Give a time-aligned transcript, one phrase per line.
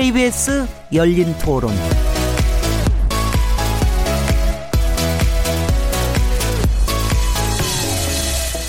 [0.00, 1.72] KBS 열린 토론.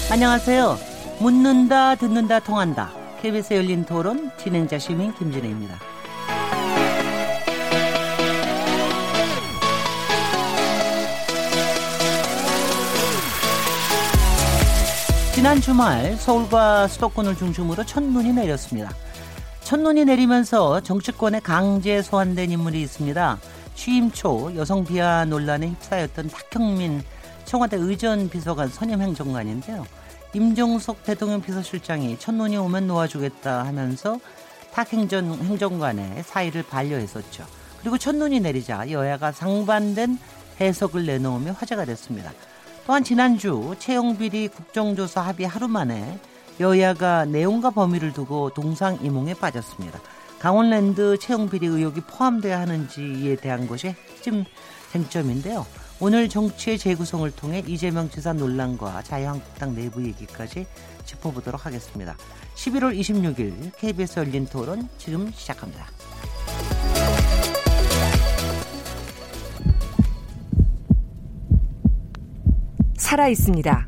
[0.10, 0.80] 안녕하세요.
[1.20, 2.90] 묻는다, 듣는다, 통한다.
[3.22, 5.76] KBS 열린 토론 진행자 시민 김진혜입니다.
[15.36, 18.90] 지난 주말 서울과 수도권을 중심으로 첫눈이 내렸습니다.
[19.70, 23.38] 첫눈이 내리면서 정치권에 강제 소환된 인물이 있습니다.
[23.76, 27.04] 취임 초 여성 비하 논란에 휩싸였던 탁형민
[27.46, 29.86] 청와대 의전 비서관 선임 행정관인데요.
[30.34, 34.20] 임종석 대통령 비서실장이 첫눈이 오면 놓아주겠다 하면서
[34.74, 37.46] 탁 행정, 행정관의 사의를 반려했었죠.
[37.82, 40.18] 그리고 첫눈이 내리자 여야가 상반된
[40.60, 42.34] 해석을 내놓으며 화제가 됐습니다.
[42.88, 46.18] 또한 지난주 채용비리 국정조사 합의 하루 만에
[46.60, 50.00] 여야가 내용과 범위를 두고 동상이몽에 빠졌습니다.
[50.40, 54.46] 강원랜드 채용 비리 의혹이 포함돼야 하는지에 대한 것이 핵심
[54.92, 55.66] 쟁점인데요.
[56.00, 60.66] 오늘 정치의 재구성을 통해 이재명 지사 논란과 자유한국당 내부 얘기까지
[61.06, 62.16] 짚어보도록 하겠습니다.
[62.56, 65.88] 11월 26일 KBS 열린 토론 지금 시작합니다.
[72.98, 73.88] 살아 있습니다.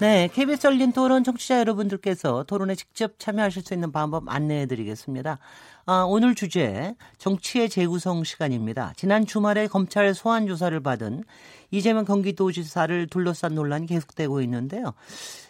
[0.00, 5.36] 네, KBS 열린 토론 청취자 여러분들께서 토론에 직접 참여하실 수 있는 방법 안내해 드리겠습니다.
[5.84, 8.94] 아, 오늘 주제 정치의 재구성 시간입니다.
[8.96, 11.22] 지난 주말에 검찰 소환 조사를 받은
[11.70, 14.94] 이재명 경기도지사를 둘러싼 논란이 계속되고 있는데요.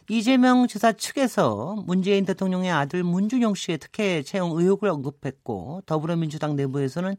[0.09, 7.17] 이재명 지사 측에서 문재인 대통령의 아들 문준영 씨의 특혜 채용 의혹을 언급했고 더불어민주당 내부에서는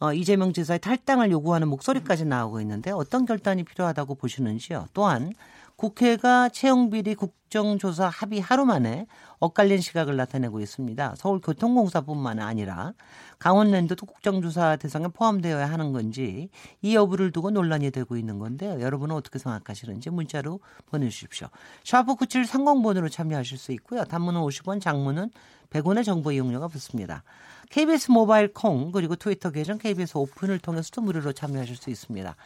[0.00, 4.86] 어, 이재명 지사의 탈당을 요구하는 목소리까지 나오고 있는데 어떤 결단이 필요하다고 보시는지요.
[4.94, 5.34] 또한
[5.76, 9.06] 국회가 채용비리 국정조사 합의 하루 만에
[9.40, 11.14] 엇갈린 시각을 나타내고 있습니다.
[11.16, 12.92] 서울교통공사뿐만 아니라
[13.38, 16.48] 강원랜드도 국정조사 대상에 포함되어야 하는 건지
[16.80, 18.80] 이 여부를 두고 논란이 되고 있는 건데요.
[18.80, 21.48] 여러분은 어떻게 생각하시는지 문자로 보내주십시오.
[21.82, 24.04] 샤프 9730번으로 참여하실 수 있고요.
[24.04, 25.30] 단문은 50원, 장문은
[25.70, 27.24] 100원의 정보 이용료가 붙습니다.
[27.70, 32.36] KBS 모바일 콩 그리고 트위터 계정 KBS 오픈을 통해서도 무료로 참여하실 수 있습니다.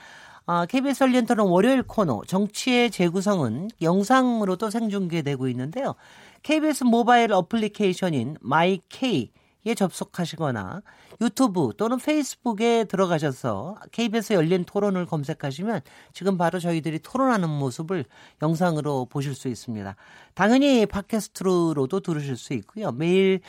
[0.51, 5.95] 아, KBS 열린 토론 월요일 코너 정치의 재구성은 영상으로도 생중계되고 있는데요.
[6.43, 10.81] KBS 모바일 어플리케이션인 마이케이에 접속하시거나
[11.21, 15.83] 유튜브 또는 페이스북에 들어가셔서 KBS 열린 토론을 검색하시면
[16.15, 18.07] 지금 바로 저희들이 토론하는 모습을
[18.41, 19.97] 영상으로 보실 수 있습니다.
[20.33, 22.91] 당연히 팟캐스트로도 들으실 수 있고요.
[22.93, 23.41] 매일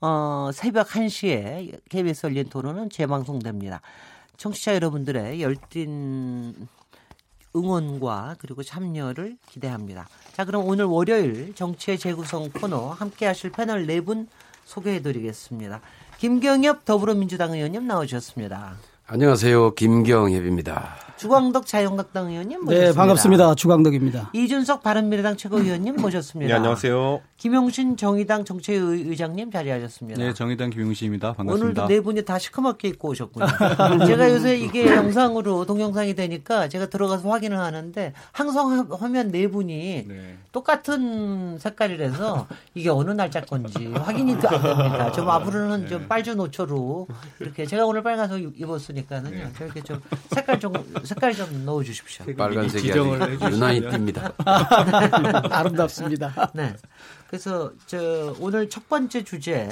[0.00, 3.80] 어, 새벽 1시에 KBS 열린 토론은 재방송됩니다.
[4.38, 6.68] 청취자 여러분들의 열띤
[7.54, 10.08] 응원과 그리고 참여를 기대합니다.
[10.32, 14.28] 자, 그럼 오늘 월요일 정치의 재구성 코너 함께 하실 패널 네 분
[14.64, 15.80] 소개해 드리겠습니다.
[16.18, 18.76] 김경엽 더불어민주당 의원님 나오셨습니다.
[19.10, 19.74] 안녕하세요.
[19.74, 21.08] 김경엽입니다.
[21.18, 22.90] 주광덕 자유한국당 의원님 네, 모셨습니다.
[22.92, 23.54] 네, 반갑습니다.
[23.56, 24.30] 주광덕입니다.
[24.34, 26.48] 이준석 바른미래당 최고위원님 모셨습니다.
[26.48, 27.20] 네, 안녕하세요.
[27.38, 30.22] 김용신 정의당 정책의장님 자리하셨습니다.
[30.22, 31.32] 네, 정의당 김용신입니다.
[31.32, 31.82] 반갑습니다.
[31.82, 33.46] 오늘도 네 분이 다 시커멓게 입고 오셨군요.
[34.06, 40.36] 제가 요새 이게 영상으로 동영상이 되니까 제가 들어가서 확인을 하는데 항상 화면 네 분이 네.
[40.52, 45.12] 똑같은 색깔이라서 이게 어느 날짜 건지 확인이 안 됩니다.
[45.12, 45.88] 좀 앞으로는 네.
[45.88, 47.08] 좀 빨주 노초로
[47.40, 49.36] 이렇게 제가 오늘 빨간색 입었으니 까는요.
[49.36, 49.52] 네.
[49.56, 50.00] 저렇게 좀
[50.30, 50.72] 색깔 좀
[51.04, 52.24] 색깔 좀 넣어 주십시오.
[52.36, 54.32] 빨간색이 유난히 띕니다.
[55.52, 56.50] 아름답습니다.
[56.54, 56.74] 네.
[57.28, 59.68] 그래서 저 오늘 첫 번째 주제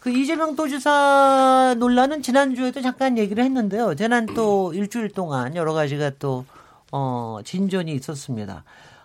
[0.00, 3.94] 그 이재명 도지사 논란은 지난주에도 잠깐 얘기를 했는데요.
[3.94, 6.44] 지난 또 일주일 동안 여러 가지가 또
[6.92, 8.64] 어, 진전이 있었습니다.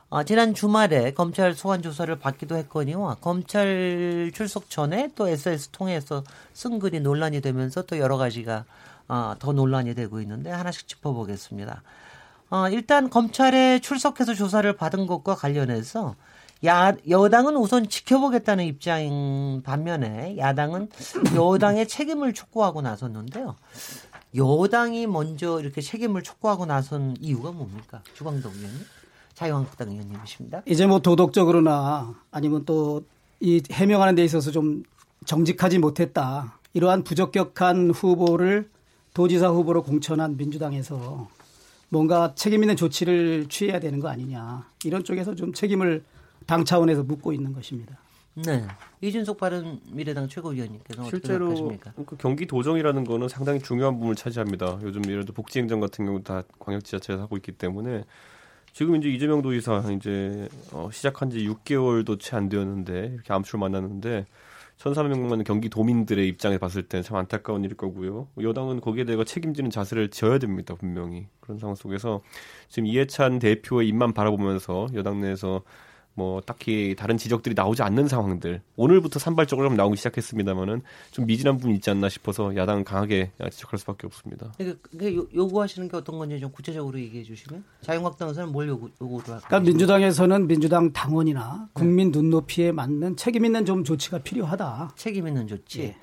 [0.10, 6.24] 어, 지난 주말에 검찰 소환 조사를 받기도 했거니와 검찰 출석 전에 또 SS 통해서
[6.54, 8.66] 쓴 글이 논란이 되면서 또 여러 가지가
[9.10, 11.84] 어, 더 논란이 되고 있는데 하나씩 짚어보겠습니다.
[12.52, 16.16] 어, 일단 검찰에 출석해서 조사를 받은 것과 관련해서
[16.66, 20.90] 야, 여당은 우선 지켜보겠다는 입장인 반면에 야당은
[21.36, 23.56] 여당의 책임을 촉구하고 나섰는데요.
[24.36, 28.02] 여당이 먼저 이렇게 책임을 촉구하고 나선 이유가 뭡니까?
[28.14, 28.86] 주광덕 의원님?
[29.34, 30.62] 자유한국당 의원님이십니다.
[30.66, 33.04] 이제 뭐 도덕적으로나 아니면 또
[33.40, 34.84] 이 해명하는 데 있어서 좀
[35.26, 36.60] 정직하지 못했다.
[36.74, 38.70] 이러한 부적격한 후보를
[39.14, 41.28] 도지사 후보로 공천한 민주당에서
[41.90, 44.68] 뭔가 책임 있는 조치를 취해야 되는 거 아니냐.
[44.84, 46.04] 이런 쪽에서 좀 책임을
[46.46, 47.98] 당 차원에서 묻고 있는 것입니다.
[48.36, 48.66] 네.
[49.02, 54.80] 이준석 바른미래당 최고위원님께서 실제로 그 경기 도정이라는 거는 상당히 중요한 부분을 차지합니다.
[54.84, 58.06] 요즘 예를 들어 복지행정 같은 경우 다 광역지자체에서 하고 있기 때문에
[58.72, 64.26] 지금 이제 이재명 도지사 이제 어, 시작한 지 6개월도 채 안 되었는데 이렇게 암초를 만났는데
[64.80, 68.30] 1,400만 경기 도민들의 입장에 봤을 때는 참 안타까운 일일 거고요.
[68.42, 71.28] 여당은 거기에 대해 책임지는 자세를 지어야 됩니다, 분명히.
[71.42, 72.22] 그런 상황 속에서
[72.70, 75.64] 지금 이해찬 대표의 입만 바라보면서 여당 내에서
[76.20, 80.82] 뭐 딱히 다른 지적들이 나오지 않는 상황들 오늘부터 산발적으로 좀 나오기 시작했습니다만은
[81.12, 84.52] 좀 미진한 부분이 있지 않나 싶어서 야당은 강하게 지적할 수밖에 없습니다.
[84.58, 89.42] 그러니까 요구하시는 게 어떤 건지 좀 구체적으로 얘기해 주시면 자유한국당에서는 뭘 요구, 요구를 할까요?
[89.48, 94.92] 그러니까 민주당에서는 민주당 당원이나 국민 눈높이에 맞는 책임 있는 좀 조치가 필요하다.
[94.98, 95.84] 책임 있는 조치.
[95.84, 95.96] 예.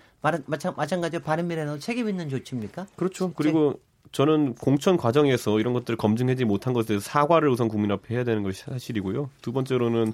[0.46, 2.86] 마찬, 마찬가지로 바른미래는 책임 있는 조치입니까?
[2.96, 3.32] 그렇죠.
[3.34, 3.78] 그리고
[4.12, 8.42] 저는 공천 과정에서 이런 것들을 검증하지 못한 것에 대해서 사과를 우선 국민 앞에 해야 되는
[8.42, 9.30] 것이 사실이고요.
[9.42, 10.12] 두 번째로는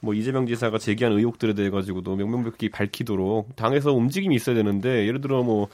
[0.00, 5.42] 뭐 이재명 지사가 제기한 의혹들에 대해 가지고도 명명백히 밝히도록 당에서 움직임이 있어야 되는데 예를 들어
[5.42, 5.68] 뭐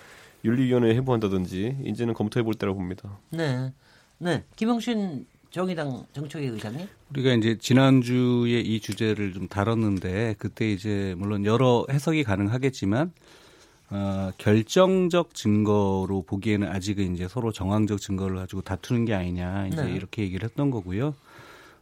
[0.45, 3.19] 윤리위원회 해부한다든지 이제는 검토해 볼 때라고 봅니다.
[3.31, 3.73] 네,
[4.19, 6.87] 네, 김영신 정의당 정책위 의장님.
[7.11, 13.13] 우리가 이제 지난주에 이 주제를 좀 다뤘는데 그때 이제 물론 여러 해석이 가능하겠지만
[13.91, 19.93] 어, 결정적 증거로 보기에는 아직은 이제 서로 정황적 증거를 가지고 다투는 게 아니냐 이제 네.
[19.93, 21.15] 이렇게 얘기를 했던 거고요.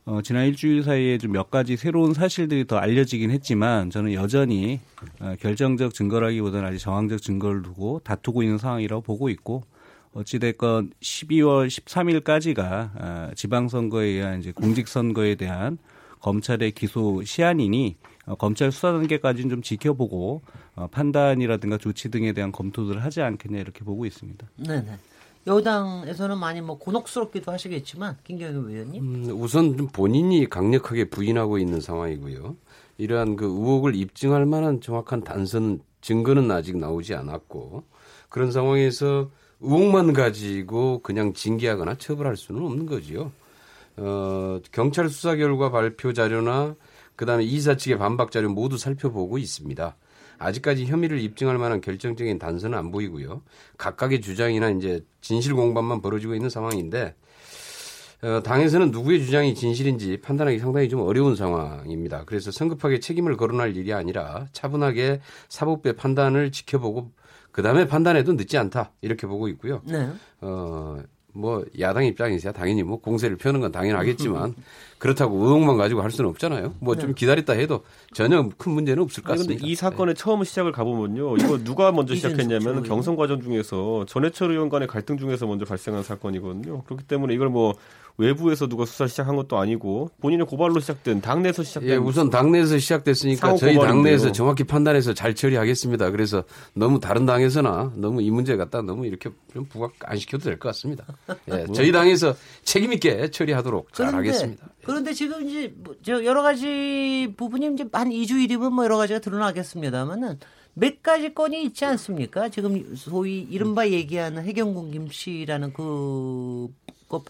[0.06, 4.80] 어, 지난 일주일 사이에 좀 몇 가지 새로운 사실들이 더 알려지긴 했지만 저는 여전히
[5.20, 9.62] 어, 결정적 증거라기보다는 아직 정황적 증거를 두고 다투고 있는 상황이라고 보고 있고
[10.12, 15.78] 어찌됐건 12월 13일까지가 어, 지방선거에 의한 이제 공직선거에 대한
[16.20, 20.42] 검찰의 기소 시한이니 어, 검찰 수사 단계까지는 좀 지켜보고
[20.76, 24.46] 어, 판단이라든가 조치 등에 대한 검토들을 하지 않겠냐 이렇게 보고 있습니다.
[24.56, 24.98] 네네.
[25.46, 29.02] 여당에서는 많이 뭐 곤혹스럽기도 하시겠지만 김경희 의원님.
[29.02, 32.56] 음, 우선 좀 본인이 강력하게 부인하고 있는 상황이고요.
[32.96, 37.84] 이러한 그 의혹을 입증할 만한 정확한 단선 증거는 아직 나오지 않았고
[38.28, 39.30] 그런 상황에서
[39.60, 43.32] 의혹만 가지고 그냥 징계하거나 처벌할 수는 없는 거지요.
[43.96, 46.74] 어, 경찰 수사 결과 발표 자료나
[47.16, 49.96] 그다음에 이사 측의 반박 자료 모두 살펴보고 있습니다.
[50.38, 53.42] 아직까지 혐의를 입증할 만한 결정적인 단서는 안 보이고요.
[53.78, 57.14] 각각의 주장이나 이제 진실 공방만 벌어지고 있는 상황인데
[58.22, 62.24] 어, 당에서는 누구의 주장이 진실인지 판단하기 상당히 좀 어려운 상황입니다.
[62.24, 65.20] 그래서 성급하게 책임을 거론할 일이 아니라 차분하게
[65.50, 67.12] 사법부의 판단을 지켜보고
[67.52, 69.82] 그 다음에 판단해도 늦지 않다 이렇게 보고 있고요.
[69.84, 70.08] 네.
[70.40, 71.02] 어,
[71.34, 74.54] 뭐 야당 입장에서야 당연히 뭐 공세를 펴는 건 당연하겠지만
[75.04, 76.76] 그렇다고 의혹만 가지고 할 수는 없잖아요.
[76.80, 77.12] 뭐좀 네.
[77.14, 77.84] 기다렸다 해도
[78.14, 79.62] 전혀 큰 문제는 없을 것 같습니다.
[79.62, 80.18] 아니, 이 사건의 네.
[80.18, 81.36] 처음 시작을 가보면요.
[81.36, 86.84] 이거 누가 먼저 시작했냐면 경선 과정 중에서 전해철 의원 간의 갈등 중에서 먼저 발생한 사건이거든요.
[86.84, 87.74] 그렇기 때문에 이걸 뭐
[88.16, 93.56] 외부에서 누가 수사 시작한 것도 아니고 본인의 고발로 시작된 당내에서 시작된 예, 우선 당내에서 시작됐으니까
[93.56, 96.12] 저희 당내에서 정확히 판단해서 잘 처리하겠습니다.
[96.12, 100.58] 그래서 너무 다른 당에서나 너무 이 문제 갖다 너무 이렇게 좀 부각 안 시켜도 될
[100.58, 101.04] 것 같습니다.
[101.50, 101.74] 예, 뭐.
[101.74, 104.64] 저희 당에서 책임 있게 처리하도록 잘 하겠습니다.
[104.84, 110.38] 그런데 지금 이제 뭐 여러 가지 부분이 이제 한 2주 일이면 뭐 여러 가지가 드러나겠습니다만은
[110.74, 112.48] 몇 가지 건이 있지 않습니까?
[112.48, 116.68] 지금 소위 이른바 얘기하는 해경군 김 씨라는 그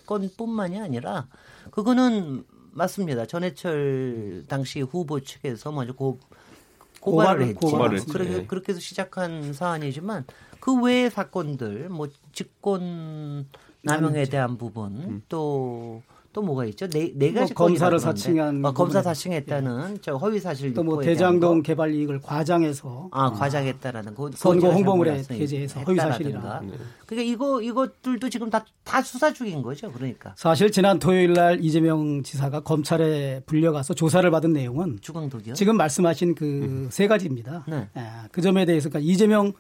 [0.07, 1.27] 건뿐만이 아니라
[1.71, 3.27] 그거는 맞습니다.
[3.27, 6.19] 전해철 당시 후보 측에서 먼저 고,
[7.01, 7.61] 고발을 했죠.
[7.61, 8.47] 고발을 그렇게, 네.
[8.47, 10.25] 그렇게 해서 시작한 사안이지만
[10.59, 13.47] 그 외의 사건들 뭐 직권
[13.83, 15.23] 남용에 대한 부분 음.
[16.35, 16.87] 또또 뭐가 있죠?
[16.89, 19.99] 네, 네 가지 뭐 검사를 사칭한 어, 검사 사칭했다는 예.
[20.03, 25.97] 저 허위 사실 또뭐 대장동 개발 이익을 과장해서 아, 과장했다라는 거 선거 홍보물에 게재해서 허위
[25.97, 26.61] 사실이라.
[26.63, 26.73] 네.
[27.07, 29.91] 그러니까 이거 이것들도 지금 다 다 수사 중인 거죠.
[29.91, 30.35] 그러니까.
[30.37, 35.55] 사실 지난 토요일 날 이재명 지사가 검찰에 불려가서 조사를 받은 내용은 주광독이요?
[35.55, 37.09] 지금 말씀하신 그세 음.
[37.09, 37.65] 가지입니다.
[37.67, 37.89] 네.
[37.97, 39.53] 예, 그 점에 대해서 그러니까 이재명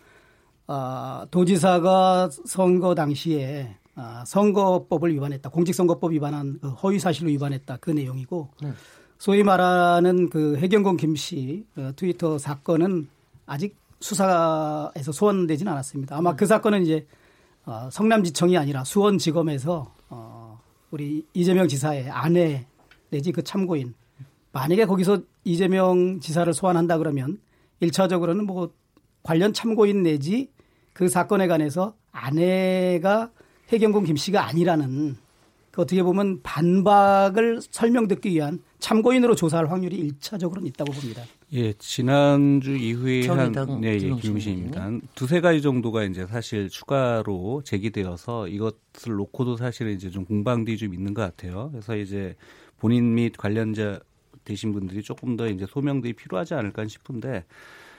[0.67, 5.51] 어, 도지사가 선거 당시에 아, 선거법을 위반했다.
[5.51, 7.79] 공직선거법 위반한 그 허위 사실로 위반했다.
[7.81, 8.73] 그 내용이고 네.
[9.19, 13.09] 소위 말하는 그 해경공 김씨 어, 트위터 사건은
[13.47, 16.17] 아직 수사에서 소환되지는 않았습니다.
[16.17, 16.37] 아마 네.
[16.37, 17.07] 그 사건은 이제
[17.65, 20.61] 어, 성남지청이 아니라 수원지검에서 어,
[20.91, 22.67] 우리 이재명 지사의 아내
[23.11, 23.95] 내지 그 참고인
[24.53, 27.39] 만약에 거기서 이재명 지사를 소환한다 그러면
[27.81, 28.73] 1차적으로는 뭐
[29.23, 30.51] 관련 참고인 내지
[30.93, 33.31] 그 사건에 관해서 아내가
[33.69, 35.17] 해경군 김 씨가 아니라는
[35.71, 41.23] 그 어떻게 보면 반박을 설명 듣기 위한 참고인으로 조사할 확률이 일차적으로는 있다고 봅니다.
[41.53, 44.91] 예, 지난주 이후에 한 네, 예, 김용신입니다.
[45.17, 51.13] 두세 가지 정도가 이제 사실 추가로 제기되어서 이것을 놓고도 사실은 이제 좀 공방들이 좀 있는
[51.13, 51.71] 것 같아요.
[51.73, 52.37] 그래서 이제
[52.79, 53.99] 본인 및 관련자
[54.45, 57.45] 되신 분들이 조금 더 이제 소명들이 필요하지 않을까 싶은데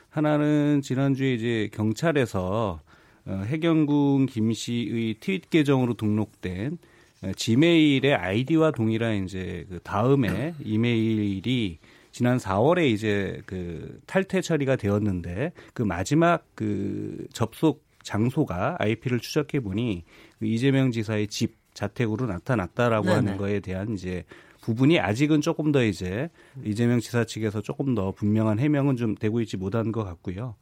[0.09, 2.79] 하나는 지난주에 이제 경찰에서
[3.27, 6.77] 어, 해경군 김 씨의 트윗 계정으로 등록된
[7.23, 11.79] 어, 지메일의 아이디와 동일한 이제 그 다음에 이메일이
[12.11, 20.03] 지난 4월에 이제 그 탈퇴 처리가 되었는데 그 마지막 그 접속 장소가 IP를 추적해 보니
[20.39, 23.15] 그 이재명 지사의 집 자택으로 나타났다라고 네네.
[23.15, 24.23] 하는 거에 대한 이제
[24.61, 26.29] 부분이 아직은 조금 더 이제
[26.63, 30.55] 이재명 지사 측에서 조금 더 분명한 해명은 좀 되고 있지 못한 것 같고요.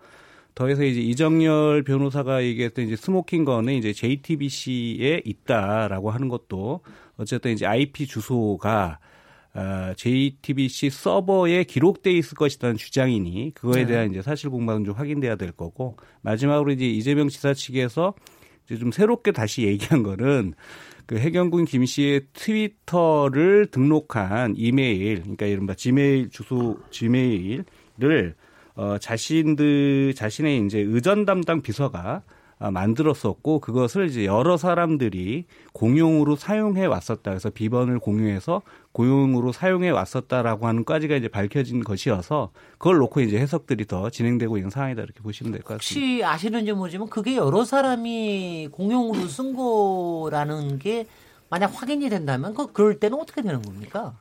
[0.55, 6.81] 더해서 이제 이정열 변호사가 얘기했던 이제 스모킹 건은 이제 JTBC에 있다라고 하는 것도
[7.17, 8.99] 어쨌든 이제 IP 주소가
[9.55, 13.85] 어, JTBC 서버에 기록돼 있을 것이라는 주장이니 그거에 네.
[13.85, 18.15] 대한 이제 사실 공방은 좀 확인돼야 될 거고 마지막으로 이제 이재명 지사 측에서
[18.65, 20.53] 이제 좀 새롭게 다시 얘기한 거는
[21.05, 28.35] 그 해경군 김 씨의 트위터를 등록한 이메일, 그러니까 이른바 지메일 주소 지메일을
[28.75, 32.23] 어 자신들 자신의 이제 의전 담당 비서가
[32.59, 37.31] 아, 만들었었고 그것을 이제 여러 사람들이 공용으로 사용해 왔었다.
[37.31, 38.61] 그래서 비번을 공유해서
[38.93, 44.69] 고용으로 사용해 왔었다라고 하는 까지가 이제 밝혀진 것이어서 그걸 놓고 이제 해석들이 더 진행되고 있는
[44.69, 46.05] 상황이다 이렇게 보시면 될 것 같습니다.
[46.05, 51.05] 혹시 아시는지 모르지만 그게 여러 사람이 공용으로 쓴 거라는 게
[51.49, 54.13] 만약 확인이 된다면 그 그럴 때는 어떻게 되는 겁니까?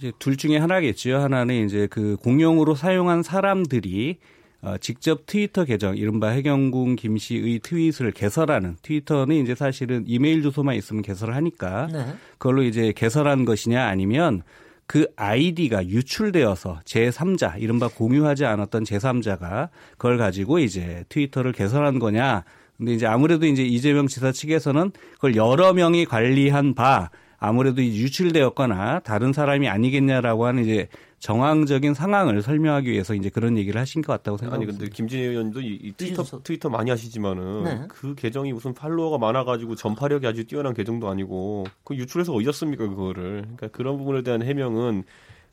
[0.00, 1.18] 이제 둘 중에 하나겠죠.
[1.18, 4.16] 하나는 이제 그 공용으로 사용한 사람들이
[4.62, 10.74] 어, 직접 트위터 계정, 이른바 해경군 김 씨의 트윗을 개설하는 트위터는 이제 사실은 이메일 주소만
[10.76, 12.06] 있으면 개설을 하니까 네.
[12.38, 14.42] 그걸로 이제 개설한 것이냐 아니면
[14.86, 22.44] 그 아이디가 유출되어서 제3자, 이른바 공유하지 않았던 제3자가 그걸 가지고 이제 트위터를 개설한 거냐.
[22.76, 29.32] 근데 이제 아무래도 이제 이재명 지사 측에서는 그걸 여러 명이 관리한 바 아무래도 유출되었거나 다른
[29.32, 30.88] 사람이 아니겠냐라고 하는 이제
[31.20, 34.70] 정황적인 상황을 설명하기 위해서 이제 그런 얘기를 하신 것 같다고 생각합니다.
[34.70, 37.80] 아니 근데 김진애 의원도 이, 이 트위터 트위터 많이 하시지만은 네.
[37.88, 43.42] 그 계정이 무슨 팔로워가 많아가지고 전파력이 아주 뛰어난 계정도 아니고 그 유출해서 어디 었습니까 그거를?
[43.42, 45.04] 그러니까 그런 부분에 대한 해명은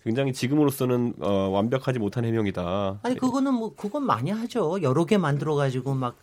[0.03, 3.00] 굉장히 지금으로서는 어, 완벽하지 못한 해명이다.
[3.03, 4.82] 아니 그거는 뭐 그건 많이 하죠.
[4.82, 6.17] 여러 개 만들어 가지고 막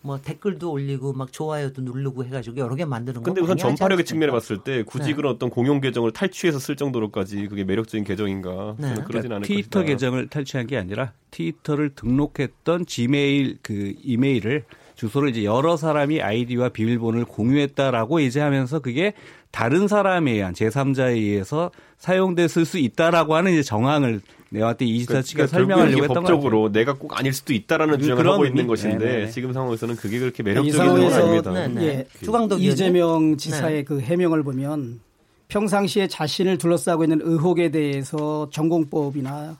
[0.00, 3.24] 뭐 댓글도 올리고 막 좋아요도 누르고 해가지고 여러 개 만드는 거.
[3.24, 5.14] 근데 우선 전파력의 측면에 봤을 때 굳이 네.
[5.14, 8.76] 그런 어떤 공용 계정을 탈취해서 쓸 정도로까지 그게 매력적인 계정인가?
[8.78, 8.94] 네.
[8.94, 9.92] 그러진 그러니까 않을 트위터 것이다.
[9.92, 14.64] 계정을 탈취한 게 아니라 트위터를 등록했던 지메일 그 이메일을
[14.98, 19.14] 주소를 이제 여러 사람이 아이디와 비밀번호를 공유했다라고 이제 하면서 그게
[19.52, 25.56] 다른 사람에 의한 제3자에 의해서 사용됐을 수 있다라고 하는 이제 정황을 때 이지사 측에 그러니까
[25.56, 29.24] 설명하려고 했던 법적으로 내가 꼭 아닐 수도 있다라는 주장을 하고 있는 것인데 네네.
[29.26, 29.30] 네.
[29.30, 31.52] 지금 상황에서는 그게 그렇게 매력적인 건 아닙니다.
[31.52, 31.84] 네, 네.
[31.84, 33.84] 예, 주광덕 이재명 지사의 네.
[33.84, 35.00] 그 해명을 보면
[35.46, 39.58] 평상시에 자신을 둘러싸고 있는 의혹에 대해서 전공법이나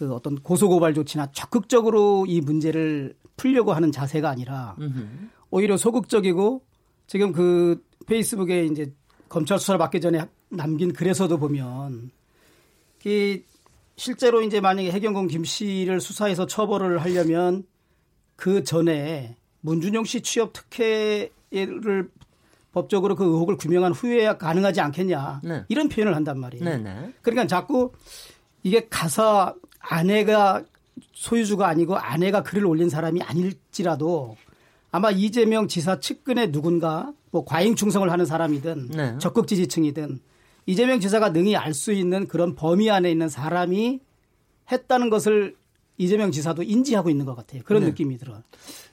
[0.00, 4.74] 그 어떤 고소고발 조치나 적극적으로 이 문제를 풀려고 하는 자세가 아니라
[5.50, 6.62] 오히려 소극적이고
[7.06, 8.94] 지금 그 페이스북에 이제
[9.28, 12.12] 검찰 수사를 받기 전에 남긴 글에서도 보면
[13.04, 13.42] 이
[13.96, 17.64] 실제로 이제 만약에 해경공 김 씨를 수사해서 처벌을 하려면
[18.36, 22.08] 그 전에 문준용 씨 취업 특혜를
[22.72, 25.64] 법적으로 그 의혹을 규명한 후에야 가능하지 않겠냐 네.
[25.68, 26.64] 이런 표현을 한단 말이에요.
[26.64, 27.12] 네, 네.
[27.20, 27.92] 그러니까 자꾸
[28.62, 30.62] 이게 가사 아내가
[31.12, 34.36] 소유주가 아니고 아내가 글을 올린 사람이 아닐지라도
[34.92, 39.18] 아마 이재명 지사 측근의 누군가 뭐 과잉 충성을 하는 사람이든 네.
[39.18, 40.20] 적극 지지층이든
[40.66, 44.00] 이재명 지사가 능히 알 수 있는 그런 범위 안에 있는 사람이
[44.70, 45.56] 했다는 것을
[45.96, 47.62] 이재명 지사도 인지하고 있는 것 같아요.
[47.64, 47.88] 그런 네.
[47.88, 48.42] 느낌이 들어요.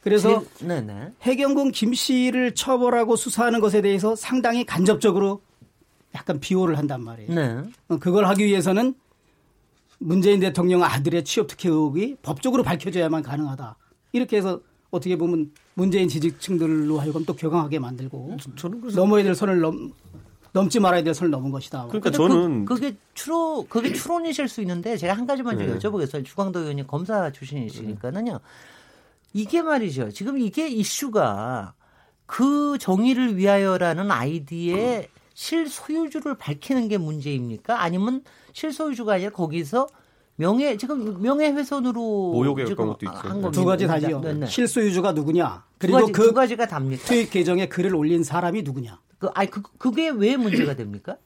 [0.01, 1.12] 그래서 네, 네.
[1.22, 5.41] 해경군 김 씨를 처벌하고 수사하는 것에 대해서 상당히 간접적으로
[6.15, 7.34] 약간 비호를 한단 말이에요.
[7.34, 7.63] 네.
[7.89, 8.94] 어, 그걸 하기 위해서는
[10.00, 13.75] 문재인 대통령 아들의 취업 특혜 의혹이 법적으로 밝혀져야만 가능하다.
[14.13, 19.92] 이렇게 해서 어떻게 보면 문재인 지지층들로 하여금 또 격앙하게 만들고 저는 넘어야 될 선을 넘,
[20.54, 21.88] 넘지 말아야 될 선을 넘은 것이다.
[21.88, 25.77] 그러니까 저는 그, 게 추로 그게 추론이실 수 있는데 제가 한 가지만 좀 네.
[25.77, 26.24] 여쭤보겠어요.
[26.24, 28.39] 주광도 의원님 검사 출신이시니까는요.
[29.34, 30.10] 이게 말이죠.
[30.12, 31.74] 지금 이게 이슈가
[32.25, 37.79] 그 정의를 위하여라는 아이디의 실소유주를 밝히는 게 문제입니까?
[37.84, 39.88] 아니면 실소유주가 아니라 거기서
[40.36, 42.01] 명예 지금 명예훼손으로
[42.34, 43.51] 모욕에 가까운 것도 있죠.
[43.51, 44.20] 두 가지 다지요.
[44.20, 44.46] 네, 네.
[44.48, 45.63] 실소유주가 누구냐?
[45.77, 47.03] 그리고 두 가지, 그 두 가지가 답니까?
[47.06, 49.00] 트윗 계정에 글을 올린 사람이 누구냐?
[49.20, 51.17] 그 아니 그 그게 왜 문제가 됩니까?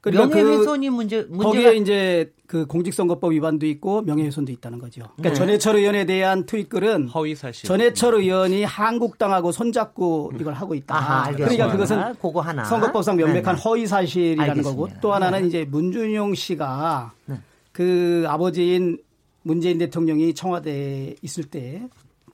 [0.00, 5.02] 그러니까 그 명예훼손이 그, 문제 문제가 거기에 이제 그 공직선거법 위반도 있고 명예훼손도 있다는 거죠.
[5.16, 5.34] 그러니까 네.
[5.34, 7.66] 전해철 의원에 대한 트윗글은 허위 사실.
[7.66, 10.96] 전해철 의원이 한국당하고 손잡고 이걸 하고 있다.
[10.96, 12.64] 아하, 그러니까 그것은 그거 하나.
[12.64, 13.60] 선거법상 명백한 네네.
[13.62, 14.70] 허위 사실이라는 알겠습니다.
[14.70, 15.46] 거고 또 하나는 네.
[15.48, 17.36] 이제 문준용 씨가 네.
[17.72, 18.98] 그 아버지인
[19.42, 21.82] 문재인 대통령이 청와대에 있을 때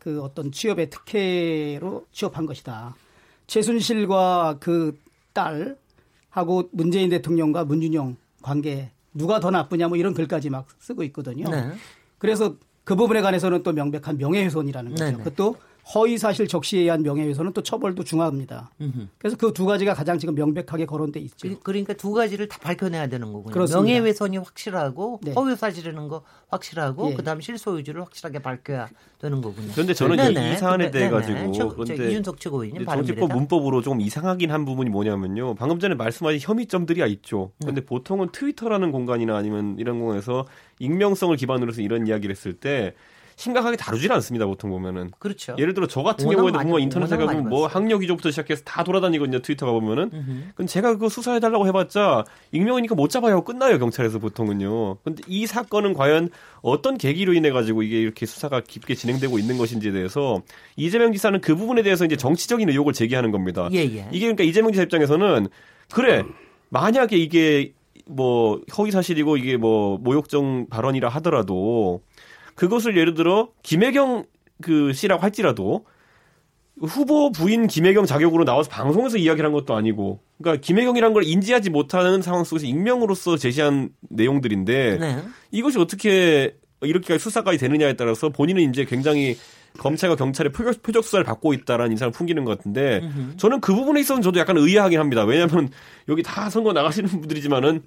[0.01, 2.95] 그 어떤 취업의 특혜로 취업한 것이다.
[3.47, 4.93] 최순실과 그
[5.35, 5.77] 딸
[6.35, 11.49] 하고 문재인 대통령과 문준영 관계 누가 더 나쁘냐 뭐 이런 글까지 막 쓰고 있거든요.
[11.49, 11.71] 네.
[12.19, 15.05] 그래서 그 부분에 관해서는 또 명백한 명예훼손이라는 거죠.
[15.05, 15.19] 네네.
[15.19, 15.57] 그것도
[15.95, 18.71] 허위 사실 적시에 의한 명예훼손은 또 처벌도 중요합니다.
[19.19, 21.49] 그래서 그 두 가지가 가장 지금 명백하게 거론돼 있죠.
[21.49, 23.53] 그, 그러니까 두 가지를 다 밝혀내야 되는 거군요.
[23.53, 23.81] 그렇습니다.
[23.81, 25.33] 명예훼손이 확실하고 네.
[25.33, 27.15] 허위 사실이라는 거 확실하고 예.
[27.15, 28.89] 그다음 실소유주를 확실하게 밝혀야
[29.19, 29.69] 되는 거군요.
[29.73, 30.53] 그런데 저는 네네.
[30.53, 35.55] 이 사안에 대해 가지고 그런데 이준석 최고위원님 정치법 문법으로 조금 이상하긴 한 부분이 뭐냐면요.
[35.55, 37.53] 방금 전에 말씀하신 혐의점들이 있죠.
[37.61, 37.87] 그런데 네.
[37.87, 40.47] 보통은 트위터라는 공간이나 아니면 이런 공간에서
[40.79, 42.95] 익명성을 기반으로 해서 이런 이야기를 했을 때
[43.37, 44.47] 심각하게 다루질 않습니다.
[44.47, 45.11] 보통 보면은.
[45.19, 45.57] 그렇죠.
[45.59, 49.41] 예를 들어 저 같은 경우에도 보면 인터넷에 가면 뭐 학력 위조부터 시작해서 다 돌아다니거든요.
[49.41, 50.11] 트위터 가 보면은.
[50.55, 53.43] 그럼 제가 그거 수사해 달라고 해 봤자 익명이니까 못 잡아요.
[53.43, 54.99] 끝나요 경찰에서 보통은요.
[55.05, 56.29] 근데 이 사건은 과연
[56.63, 60.43] 어떤 계기로 인해 가지고 이게 이렇게 수사가 깊게 진행되고 있는 것인지에 대해서
[60.77, 63.69] 이재명 지사는 그 부분에 대해서 이제 정치적인 의혹을 제기하는 겁니다.
[63.73, 64.09] 예, 예.
[64.11, 65.49] 이게 그러니까 이재명 지사 입장에서는
[65.93, 66.25] 그래
[66.71, 67.73] 만약에 이게
[68.07, 72.03] 뭐 허위 사실이고 이게 뭐 모욕적 발언이라 하더라도
[72.55, 74.25] 그것을 예를 들어 김혜경
[74.63, 75.85] 그 씨라고 할지라도
[76.81, 82.23] 후보 부인 김혜경 자격으로 나와서 방송에서 이야기를 한 것도 아니고 그러니까 김혜경이란 걸 인지하지 못하는
[82.23, 85.23] 상황 속에서 익명으로서 제시한 내용들인데 네.
[85.51, 89.37] 이것이 어떻게 이렇게 수사까지 되느냐에 따라서 본인은 이제 굉장히
[89.79, 93.01] 검찰과 경찰의 표적, 표적 수사를 받고 있다라는 인상을 풍기는 것 같은데.
[93.37, 95.25] 저는 그 부분에 있어서는 저도 약간 의아하긴 합니다.
[95.25, 95.69] 왜냐하면
[96.09, 97.83] 여기 다 선거 나가시는 분들이지만은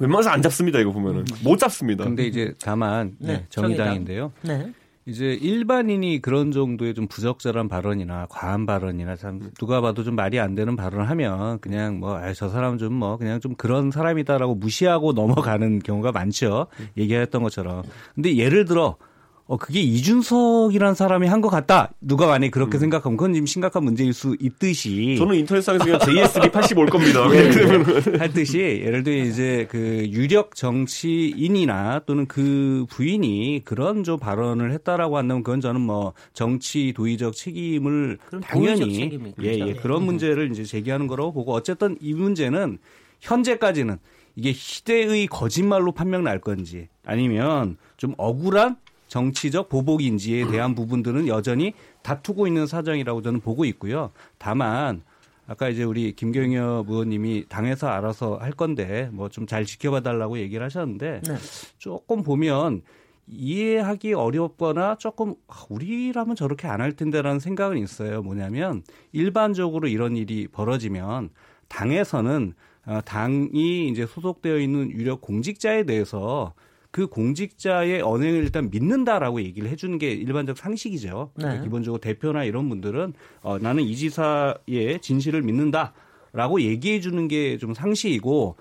[0.00, 0.78] 웬만해서 안 잡습니다.
[0.78, 1.24] 이거 보면은 음.
[1.44, 2.04] 못 잡습니다.
[2.04, 4.32] 근데 이제 다만 네, 네, 정의당인데요.
[4.42, 4.72] 네.
[5.04, 10.54] 이제 일반인이 그런 정도의 좀 부적절한 발언이나 과한 발언이나 참 누가 봐도 좀 말이 안
[10.54, 15.80] 되는 발언을 하면 그냥 뭐저 아, 사람 좀 뭐 그냥 좀 그런 사람이다라고 무시하고 넘어가는
[15.80, 16.68] 경우가 많죠.
[16.96, 17.82] 얘기했던 것처럼.
[18.14, 18.96] 근데 예를 들어
[19.46, 21.90] 어, 그게 이준석이라는 사람이 한 것 같다.
[22.00, 22.80] 누가 만약에 그렇게 음.
[22.80, 25.16] 생각하면 그건 지금 심각한 문제일 수 있듯이.
[25.18, 27.28] 저는 인터넷상에서 그냥 JSB 85올 겁니다.
[27.28, 28.18] 네, 네.
[28.18, 35.42] 할듯이 예를 들어 이제 그 유력 정치인이나 또는 그 부인이 그런 좀 발언을 했다라고 한다면
[35.42, 39.10] 그건 저는 뭐 정치 도의적 책임을 당연히
[39.42, 40.06] 예, 예, 그런 음.
[40.06, 42.78] 문제를 이제 제기하는 거라고 보고 어쨌든 이 문제는
[43.20, 43.98] 현재까지는
[44.36, 48.76] 이게 시대의 거짓말로 판명 날 건지 아니면 좀 억울한
[49.12, 54.10] 정치적 보복인지에 대한 부분들은 여전히 다투고 있는 사정이라고 저는 보고 있고요.
[54.38, 55.02] 다만
[55.46, 60.64] 아까 이제 우리 김경엽 의원님이 당에서 알아서 할 건데 뭐 좀 잘 지켜봐 달라고 얘기를
[60.64, 61.34] 하셨는데 네.
[61.76, 62.80] 조금 보면
[63.26, 68.22] 이해하기 어렵거나 조금 아, 우리라면 저렇게 안 할 텐데라는 생각은 있어요.
[68.22, 71.28] 뭐냐면 일반적으로 이런 일이 벌어지면
[71.68, 72.54] 당에서는
[72.86, 76.54] 어, 당이 이제 소속되어 있는 유력 공직자에 대해서
[76.92, 81.30] 그 공직자의 언행을 일단 믿는다라고 얘기를 해주는 게 일반적 상식이죠.
[81.36, 81.42] 네.
[81.42, 87.72] 그러니까 기본적으로 대표나 이런 분들은 어, 나는 이 지사의 진실을 믿는다라고 얘기해 주는 게 좀
[87.74, 88.56] 상식이고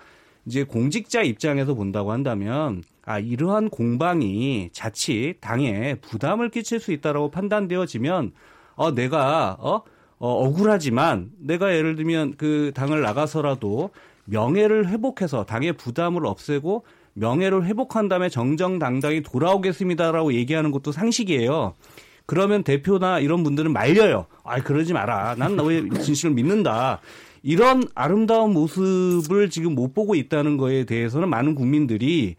[0.45, 8.31] 이제 공직자 입장에서 본다고 한다면 아 이러한 공방이 자칫 당에 부담을 끼칠 수 있다라고 판단되어지면
[8.75, 9.83] 어 내가 어,
[10.19, 13.89] 어 억울하지만 내가 예를 들면 그 당을 나가서라도
[14.25, 21.73] 명예를 회복해서 당의 부담을 없애고 명예를 회복한 다음에 정정당당히 돌아오겠습니다라고 얘기하는 것도 상식이에요.
[22.25, 24.27] 그러면 대표나 이런 분들은 말려요.
[24.43, 25.35] 아, 그러지 마라.
[25.37, 27.01] 난 너의 진실을 믿는다.
[27.43, 32.35] 이런 아름다운 모습을 지금 못 보고 있다는 거에 대해서는 많은 국민들이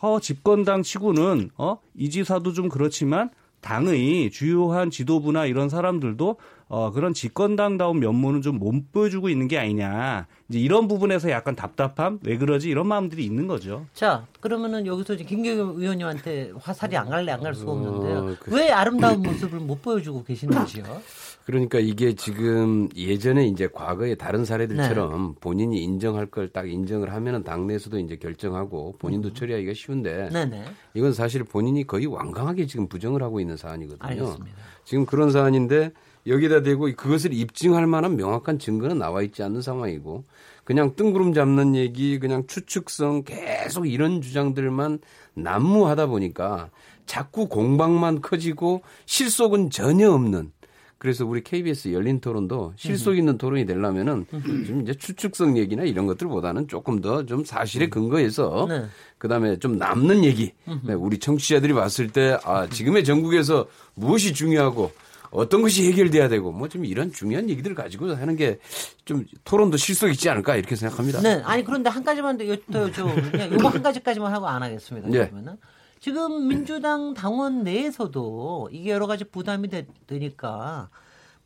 [0.00, 6.36] 어, 집권당 치고는 어, 이 지사도 좀 그렇지만 당의 주요한 지도부나 이런 사람들도
[6.68, 10.26] 어, 그런 집권당다운 면모는 좀 못 보여주고 있는 게 아니냐.
[10.48, 13.86] 이제 이런 부분에서 약간 답답함, 왜 그러지 이런 마음들이 있는 거죠.
[13.94, 18.18] 자, 그러면은 여기서 이제 김경영 의원님한테 화살이 안 갈래 안 갈 수가 없는데요.
[18.18, 18.54] 어, 그...
[18.54, 20.84] 왜 아름다운 모습을 못 보여주고 계시는지요?
[21.46, 25.34] 그러니까 이게 지금 예전에 이제 과거에 다른 사례들처럼 네.
[25.40, 29.34] 본인이 인정할 걸 딱 인정을 하면은 당내에서도 이제 결정하고 본인도 음.
[29.34, 30.64] 처리하기가 쉬운데 네네.
[30.94, 34.06] 이건 사실 본인이 거의 완강하게 지금 부정을 하고 있는 사안이거든요.
[34.06, 34.56] 알겠습니다.
[34.84, 35.92] 지금 그런 사안인데
[36.28, 40.24] 여기다 대고 그것을 입증할 만한 명확한 증거는 나와 있지 않는 상황이고
[40.64, 44.98] 그냥 뜬구름 잡는 얘기 그냥 추측성 계속 이런 주장들만
[45.34, 46.70] 난무하다 보니까
[47.06, 50.52] 자꾸 공방만 커지고 실속은 전혀 없는
[50.98, 54.26] 그래서 우리 KBS 열린 토론도 실속 있는 토론이 되려면은
[54.66, 57.90] 좀 이제 추측성 얘기나 이런 것들보다는 조금 더 좀 사실에 음.
[57.90, 58.84] 근거해서 네.
[59.16, 60.52] 그다음에 좀 남는 얘기
[60.84, 64.90] 네, 우리 청취자들이 봤을 때 아, 지금의 전국에서 무엇이 중요하고
[65.30, 68.58] 어떤 것이 해결돼야 되고 뭐 좀 이런 중요한 얘기들 가지고 하는 게
[69.04, 71.20] 좀 토론도 실속 있지 않을까 이렇게 생각합니다.
[71.22, 71.40] 네.
[71.44, 75.08] 아니 그런데 한 가지만 더 여쭤 요거 한 가지까지만 하고 안 하겠습니다.
[75.08, 75.28] 네.
[75.28, 75.56] 그러면은
[76.00, 80.88] 지금 민주당 당원 내에서도 이게 여러 가지 부담이 되, 되니까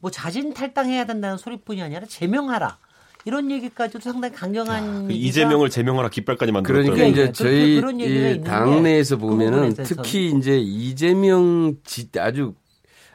[0.01, 2.79] 뭐 자진 탈당해야 된다는 소리뿐이 아니라 제명하라.
[3.25, 6.91] 이런 얘기까지도 상당히 강경한 그 이재명을 제명하라 깃발까지 만들었죠.
[6.93, 9.75] 그러니까 이제 그- 저희 그런 얘기가 이 당내에서 그 보면은.
[9.75, 12.55] 특히 이제 이재명 지, 아주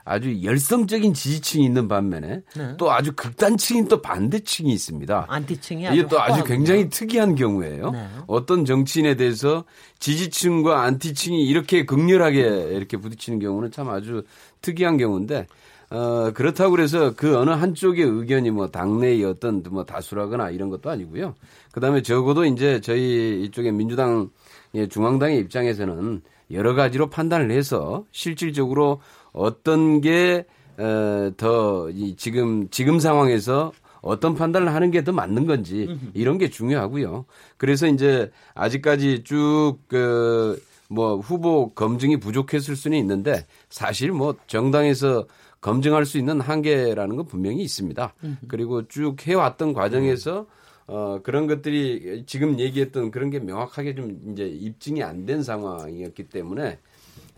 [0.08, 2.76] 아주 열성적인 지지층이 있는 반면에 네.
[2.78, 5.26] 또 아주 극단층인 또 반대층이 있습니다.
[5.28, 6.43] 안티층이 이게 또 아주.
[6.46, 7.91] 굉장히 특이한 경우예요.
[7.91, 8.08] 네.
[8.26, 9.65] 어떤 정치인에 대해서
[10.00, 12.39] 지지층과 안티층이 이렇게 극렬하게
[12.72, 14.24] 이렇게 부딪히는 경우는 참 아주
[14.62, 15.48] 특이한 경우인데
[15.89, 21.36] 어, 그렇다고 그래서 그 어느 한쪽의 의견이 뭐 당내의 어떤 뭐 다수라거나 이런 것도 아니고요.
[21.72, 24.30] 그 다음에 적어도 이제 저희 이쪽에 민주당
[24.74, 29.02] 의 중앙당의 입장에서는 여러 가지로 판단을 해서 실질적으로
[29.38, 30.45] 어떤 게,
[30.78, 33.71] 어, 더, 이, 지금, 지금 상황에서
[34.02, 37.26] 어떤 판단을 하는 게 더 맞는 건지 이런 게 중요하고요.
[37.58, 45.26] 그래서 이제 아직까지 쭉, 그, 뭐 후보 검증이 부족했을 수는 있는데 사실 뭐 정당에서
[45.60, 48.13] 검증할 수 있는 한계라는 건 분명히 있습니다.
[48.47, 50.45] 그리고 쭉 해왔던 과정에서
[50.86, 56.80] 어, 그런 것들이 지금 얘기했던 그런 게 명확하게 좀 이제 입증이 안 된 상황이었기 때문에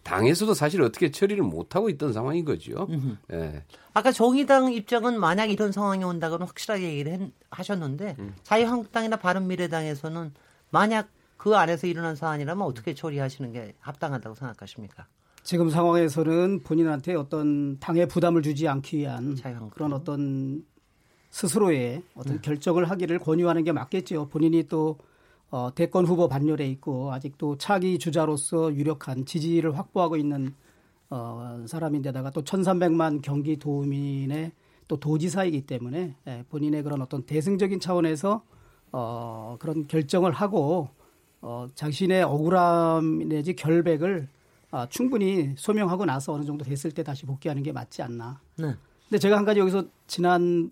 [0.09, 2.87] 당에서도 사실 어떻게 처리를 못하고 있던 상황인 거죠.
[3.31, 3.63] 예.
[3.93, 8.33] 아까 정의당 입장은 만약 이런 상황이 온다고는 확실하게 얘기를 했- 하셨는데 음.
[8.43, 10.33] 자유한국당이나 바른미래당에서는
[10.71, 15.07] 만약 그 안에서 일어난 사안이라면 어떻게 처리하시는 게 합당하다고 생각하십니까?
[15.43, 19.69] 지금 상황에서는 본인한테 어떤 당의 부담을 주지 않기 위한 자유한국당.
[19.69, 20.63] 그런 어떤
[21.31, 24.27] 스스로의 어떤 결정을 하기를 권유하는 게 맞겠죠.
[24.29, 24.97] 본인이 또
[25.51, 30.53] 어, 대권 후보 반열에 있고 아직도 차기 주자로서 유력한 지지를 확보하고 있는
[31.09, 34.51] 어, 사람인데다가 또 1,300만 경기 도민의
[34.87, 38.43] 또 도지사이기 때문에 예, 본인의 그런 어떤 대승적인 차원에서
[38.91, 40.89] 어, 그런 결정을 하고
[41.41, 44.27] 어, 자신의 억울함 내지 결백을
[44.71, 48.39] 아, 충분히 소명하고 나서 어느 정도 됐을 때 다시 복귀하는 게 맞지 않나.
[48.57, 48.75] 네.
[49.07, 50.69] 근데 제가 한 가지 여기서 지난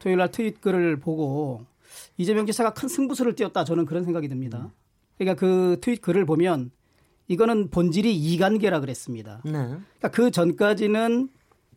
[0.00, 1.64] 토요일 날 트윗 글을 보고
[2.16, 4.72] 이재명 지사가 큰 승부수를 띄웠다 저는 그런 생각이 듭니다.
[5.18, 6.70] 그러니까 그 트윗 글을 보면
[7.28, 9.42] 이거는 본질이 이관계라 그랬습니다.
[9.44, 9.52] 네.
[9.52, 11.28] 그러니까 그 전까지는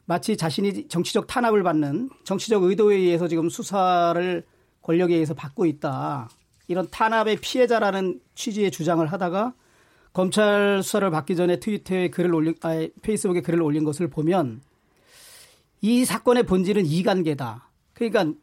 [0.06, 4.44] 마치 자신이 정치적 탄압을 받는 정치적 의도에 의해서 지금 수사를
[4.82, 6.30] 권력에 의해서 받고 있다.
[6.68, 9.54] 이런 탄압의 피해자라는 취지의 주장을 하다가
[10.14, 14.62] 검찰 수사를 받기 전에 트위터에 글을 올린, 아, 페이스북에 글을 올린 것을 보면
[15.82, 17.70] 이 사건의 본질은 이관계다.
[17.94, 18.34] 그러니까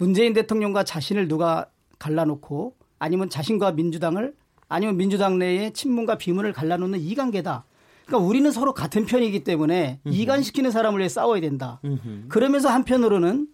[0.00, 1.66] 문재인 대통령과 자신을 누가
[1.98, 4.34] 갈라놓고 아니면 자신과 민주당을
[4.66, 7.66] 아니면 민주당 내에 친문과 비문을 갈라놓는 이 관계다.
[8.06, 11.82] 그러니까 우리는 서로 같은 편이기 때문에 이간시키는 사람을 위해 싸워야 된다.
[12.28, 13.48] 그러면서 한편으로는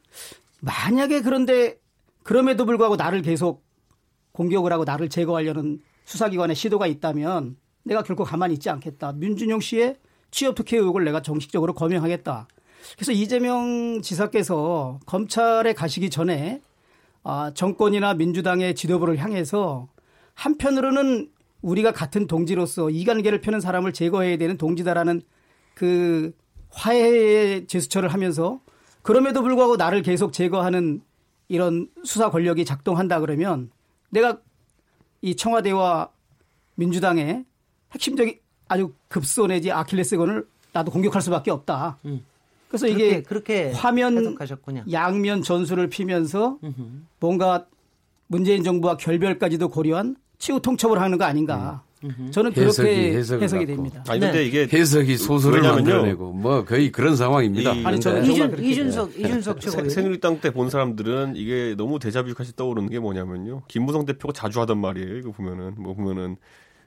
[0.60, 1.80] 만약에 그런데
[2.22, 3.64] 그럼에도 불구하고 나를 계속
[4.30, 9.14] 공격을 하고 나를 제거하려는 수사기관의 시도가 있다면 내가 결코 가만히 있지 않겠다.
[9.14, 9.96] 민준용 씨의
[10.30, 12.46] 취업 특혜 의혹을 내가 정식적으로 검명하겠다.
[12.94, 16.60] 그래서 이재명 지사께서 검찰에 가시기 전에
[17.22, 19.88] 아, 정권이나 민주당의 지도부를 향해서
[20.34, 21.30] 한편으로는
[21.62, 25.22] 우리가 같은 동지로서 이관계를 펴는 사람을 제거해야 되는 동지다라는
[25.74, 26.32] 그
[26.70, 28.60] 화해의 제스처를 하면서
[29.02, 31.00] 그럼에도 불구하고 나를 계속 제거하는
[31.48, 33.70] 이런 수사 권력이 작동한다 그러면
[34.10, 34.38] 내가
[35.22, 36.10] 이 청와대와
[36.74, 37.44] 민주당의
[37.92, 41.98] 핵심적인 아주 급소 내지 아킬레스건을 나도 공격할 수밖에 없다.
[42.68, 44.84] 그래서 이게 그렇게, 그렇게 화면 해석하셨군요.
[44.92, 46.58] 양면 전술을 피면서
[47.20, 47.66] 뭔가
[48.26, 51.82] 문재인 정부와 결별까지도 고려한 치우 통첩을 하는 거 아닌가.
[52.30, 53.66] 저는 그렇게 해석이, 해석이 갖고.
[53.66, 54.04] 됩니다.
[54.06, 54.44] 아니 근데 네.
[54.44, 55.62] 이게 해석이 소설을.
[55.62, 57.72] 만들어내고 뭐 거의 그런 상황입니다.
[57.72, 59.90] 이- 아니, 정말 이준, 그렇게 이준석, 이준석 새- 최고위원.
[59.90, 63.62] 새누리당 때 본 사람들은 이게 너무 데자뷰같이 떠오르는 게 뭐냐면요.
[63.66, 65.16] 김무성 대표가 자주 하던 말이에요.
[65.16, 66.36] 이거 보면은 뭐 보면은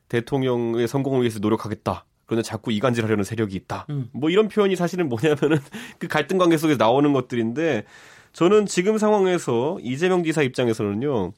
[0.09, 2.05] 대통령의 성공을 위해서 노력하겠다.
[2.29, 3.87] 그런데 자꾸 이간질하려는 세력이 있다.
[4.11, 5.57] 뭐 이런 표현이 사실은 뭐냐면은
[5.97, 7.85] 그 갈등 관계 속에서 나오는 것들인데
[8.33, 11.33] 저는 지금 상황에서 이재명 지사 입장에서는요.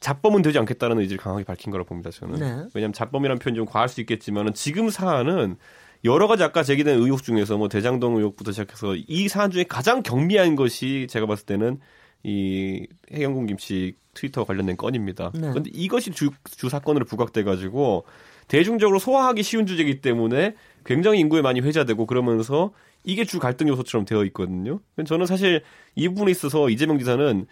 [0.00, 2.10] 잡범은 되지 않겠다는 의지를 강하게 밝힌 거라고 봅니다.
[2.10, 2.40] 저는.
[2.40, 2.68] 네.
[2.74, 5.56] 왜냐하면 잡범이라는 표현 좀 과할 수 있겠지만은 지금 사안은
[6.04, 10.56] 여러 가지 아까 제기된 의혹 중에서 뭐 대장동 의혹부터 시작해서 이 사안 중에 가장 경미한
[10.56, 11.78] 것이 제가 봤을 때는
[12.24, 15.30] 이 해경군 김씨 트위터 관련된 건입니다.
[15.34, 15.48] 네.
[15.48, 18.04] 그런데 이것이 주, 주 사건으로 부각돼 가지고
[18.48, 20.54] 대중적으로 소화하기 쉬운 주제이기 때문에
[20.84, 22.72] 굉장히 인구에 많이 회자되고 그러면서
[23.04, 24.80] 이게 주 갈등 요소처럼 되어 있거든요.
[25.04, 25.62] 저는 사실
[25.94, 27.46] 이 부분에 있어서 이재명 지사는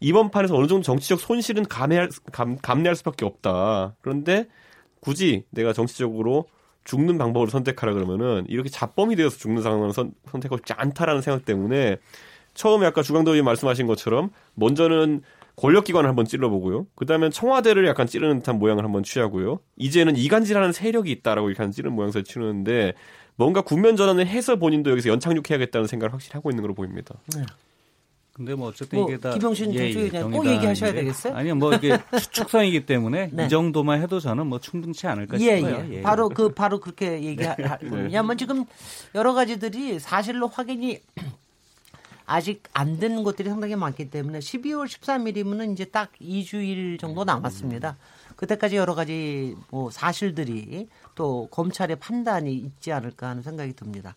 [0.00, 3.96] 이번 판에서 어느 정도 정치적 손실은 감내할, 감, 감내할 수밖에 없다.
[4.00, 4.48] 그런데
[5.00, 6.46] 굳이 내가 정치적으로
[6.84, 11.96] 죽는 방법을 선택하라 그러면은 이렇게 자범이 되어서 죽는 상황을 선, 선택하고 싶지 않다라는 생각 때문에
[12.52, 15.22] 처음에 아까 주강도님 말씀하신 것처럼 먼저는
[15.56, 16.86] 권력기관을 한번 찔러보고요.
[16.94, 19.60] 그 다음에 청와대를 약간 찌르는 듯한 모양을 한번 취하고요.
[19.76, 22.94] 이제는 이간질하는 세력이 있다라고 이렇게 찌르는 모양새를 치르는데
[23.36, 27.14] 뭔가 국면 전환을 해서 본인도 여기서 연착륙해야겠다는 생각을 확실히 하고 있는 걸로 보입니다.
[27.36, 27.44] 네.
[28.34, 31.36] 근데 뭐 어쨌든 뭐 이게 다 김영신 예, 예, 꼭 얘기하셔야 되겠어요?
[31.36, 33.46] 아니요, 뭐 이게 추측성이기 때문에 네.
[33.46, 35.86] 이 정도만 해도 저는 뭐 충분치 않을까 예, 싶어요.
[35.88, 35.98] 예.
[35.98, 36.02] 예.
[36.02, 38.64] 바로 그 바로 그렇게 얘기하면 왜냐하면 지금
[39.14, 40.98] 여러 가지들이 사실로 확인이
[42.26, 47.96] 아직 안 된 것들이 상당히 많기 때문에 12월 13일이면은 이제 딱 2주일 정도 남았습니다.
[48.36, 54.16] 그때까지 여러 가지 뭐 사실들이 또 검찰의 판단이 있지 않을까 하는 생각이 듭니다.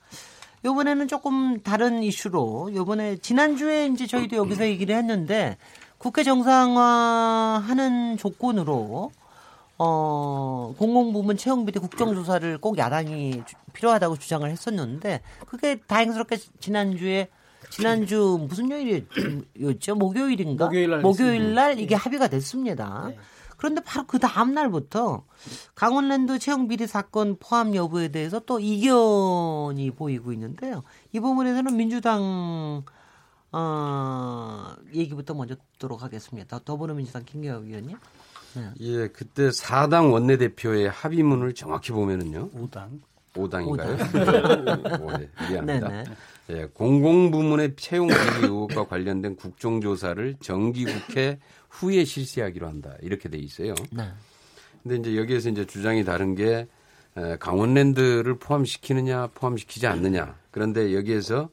[0.66, 5.58] 요번에는 조금 다른 이슈로 요번에 지난주에 이제 저희도 여기서 얘기를 했는데
[5.98, 9.12] 국회 정상화하는 조건으로
[9.80, 13.44] 어, 공공부문 채용비리 국정조사를 꼭 야당이
[13.74, 17.28] 필요하다고 주장을 했었는데 그게 다행스럽게 지난주에
[17.70, 19.96] 지난주 무슨 요일이었죠?
[19.96, 20.66] 목요일인가?
[20.66, 21.96] 목요일 날, 목요일 날 이게 네.
[21.96, 23.08] 합의가 됐습니다.
[23.10, 23.18] 네.
[23.58, 25.26] 그런데 바로 그 다음 날부터
[25.74, 30.84] 강원랜드 채용 비리 사건 포함 여부에 대해서 또 이견이 보이고 있는데요.
[31.12, 32.84] 이 부분에서는 민주당
[33.52, 36.60] 어, 얘기부터 먼저 듣도록 하겠습니다.
[36.64, 37.98] 더불어민주당 김경엽 의원님.
[38.56, 38.72] 네.
[38.80, 42.50] 예, 그때 사당 원내대표의 합의문을 정확히 보면은요.
[42.52, 43.00] 5당.
[43.34, 43.98] 5당인가요?
[43.98, 45.20] 5당.
[45.20, 45.88] 네, 미안합니다.
[45.88, 46.04] 네네.
[46.50, 52.96] 예, 공공부문의 채용 비리 의혹과 관련된 국정조사를 정기국회 후에 실시하기로 한다.
[53.02, 53.74] 이렇게 돼 있어요.
[53.92, 54.04] 네.
[54.82, 56.68] 근데 이제 여기에서 이제 주장이 다른 게
[57.40, 60.38] 강원랜드를 포함시키느냐, 포함시키지 않느냐.
[60.52, 61.50] 그런데 여기에서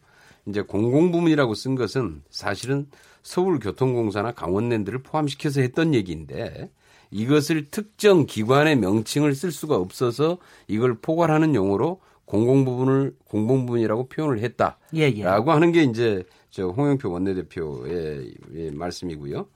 [0.47, 2.87] 이제 공공부문이라고 쓴 것은 사실은
[3.23, 6.71] 서울교통공사나 강원랜드를 포함시켜서 했던 얘기인데
[7.11, 14.41] 이것을 특정 기관의 명칭을 쓸 수가 없어서 이걸 포괄하는 용어로 공공 부분을 공공 부분이라고 표현을
[14.41, 15.23] 했다라고 예, 예.
[15.25, 19.47] 하는 게 이제 저 홍영표 원내대표의 말씀이고요.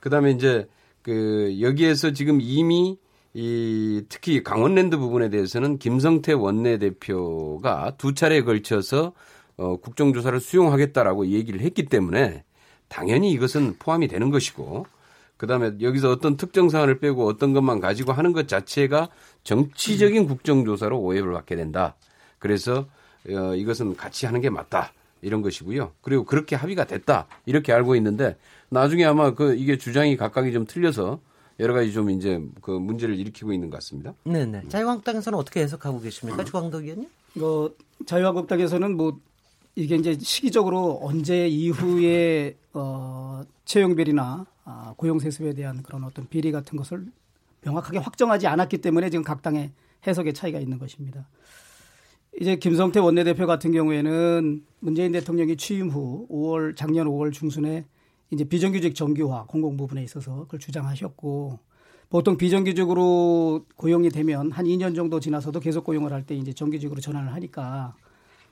[0.00, 0.66] 그다음에 이제
[1.02, 2.98] 그 여기에서 지금 이미
[3.34, 9.12] 이 특히 강원랜드 부분에 대해서는 김성태 원내대표가 두 차례에 걸쳐서
[9.56, 12.44] 어 국정조사를 수용하겠다라고 얘기를 했기 때문에
[12.88, 14.86] 당연히 이것은 포함이 되는 것이고
[15.42, 19.08] 그다음에 여기서 어떤 특정 사안을 빼고 어떤 것만 가지고 하는 것 자체가
[19.42, 21.96] 정치적인 국정조사로 오해를 받게 된다.
[22.38, 22.86] 그래서
[23.28, 24.92] 어, 이것은 같이 하는 게 맞다.
[25.20, 25.94] 이런 것이고요.
[26.00, 27.26] 그리고 그렇게 합의가 됐다.
[27.44, 28.36] 이렇게 알고 있는데
[28.68, 31.18] 나중에 아마 그 이게 주장이 각각이 좀 틀려서
[31.58, 34.14] 여러 가지 좀 이제 그 문제를 일으키고 있는 것 같습니다.
[34.22, 34.62] 네 네.
[34.68, 36.44] 자유한국당에서는 어떻게 해석하고 계십니까?
[36.44, 37.08] 주광덕 의원님?
[37.34, 37.74] 뭐
[38.06, 39.18] 자유한국당에서는 뭐
[39.74, 47.06] 이게 이제 시기적으로 언제 이후에 어, 채용비리나 아, 고용세습에 대한 그런 어떤 비리 같은 것을
[47.62, 49.72] 명확하게 확정하지 않았기 때문에 지금 각 당의
[50.06, 51.28] 해석의 차이가 있는 것입니다.
[52.40, 57.84] 이제 김성태 원내대표 같은 경우에는 문재인 대통령이 취임 후 5월 작년 5월 중순에
[58.30, 61.58] 이제 비정규직 정규화 공공 부분에 있어서 그걸 주장하셨고
[62.08, 67.32] 보통 비정규직으로 고용이 되면 한 2년 정도 지나서도 계속 고용을 할 때 이제 정규직으로 전환을
[67.34, 67.94] 하니까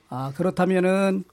[0.09, 1.23] 아 그렇다면은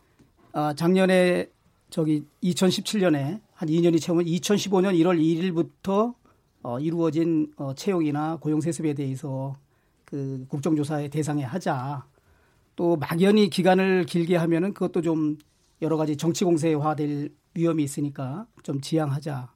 [0.53, 1.51] 아 작년에
[1.91, 6.15] 저기 2017년에 한 2년이 채우면 2015년 1월 1일부터
[6.63, 9.57] 어, 이루어진 어, 채용이나 고용 세습에 대해서
[10.05, 12.07] 그 국정조사의 대상에 하자.
[12.77, 15.39] 또 막연히 기간을 길게 하면은 그것도 좀
[15.83, 19.53] 여러 가지 정치 공세화될 위험이 있으니까 좀 지양하자.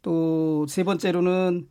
[0.00, 1.68] 또 세 번째로는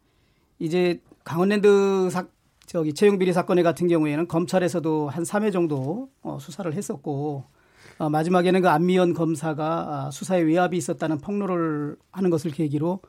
[0.60, 2.28] 이제 강원랜드 사,
[2.68, 7.46] 저기 채용 비리 사건의 같은 경우에는 검찰에서도 한 3회 정도 어, 수사를 했었고
[7.98, 13.00] 어, 마지막에는 그 안미연 검사가 아, 수사에 외압이 있었다는 폭로를 하는 것을 계기로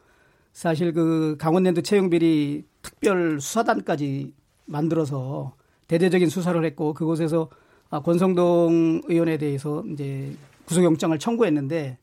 [0.53, 4.33] 사실 그 강원랜드 채용비리 특별 수사단까지
[4.65, 5.55] 만들어서
[5.89, 7.49] 대대적인 수사를 했고 그곳에서
[7.91, 10.33] 아, 권성동 의원에 대해서 이제
[10.67, 11.99] 구속영장을 청구했는데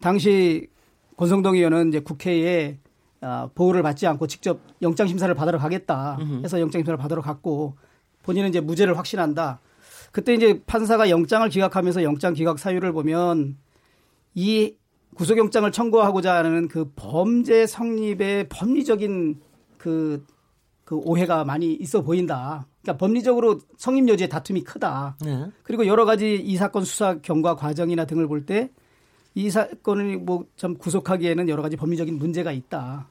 [0.00, 0.68] 당시
[1.16, 2.78] 권성동 의원은 이제 국회에
[3.22, 7.76] 아, 보호를 받지 않고 직접 영장 심사를 받으러 가겠다 해서 영장 심사를 받으러 갔고
[8.24, 9.60] 본인은 이제 무죄를 확신한다.
[10.12, 13.56] 그때 이제 판사가 영장을 기각하면서 영장 기각 사유를 보면
[14.34, 14.74] 이
[15.14, 19.40] 구속영장을 청구하고자 하는 그 범죄 성립의 법리적인
[19.78, 20.24] 그,
[20.84, 22.66] 그 오해가 많이 있어 보인다.
[22.82, 25.16] 그러니까 법리적으로 성립 여지의 다툼이 크다.
[25.24, 25.46] 네.
[25.62, 28.70] 그리고 여러 가지 이 사건 수사 경과 과정이나 등을 볼 때
[29.34, 33.10] 이 사건을 뭐 좀 구속하기에는 여러 가지 법리적인 문제가 있다.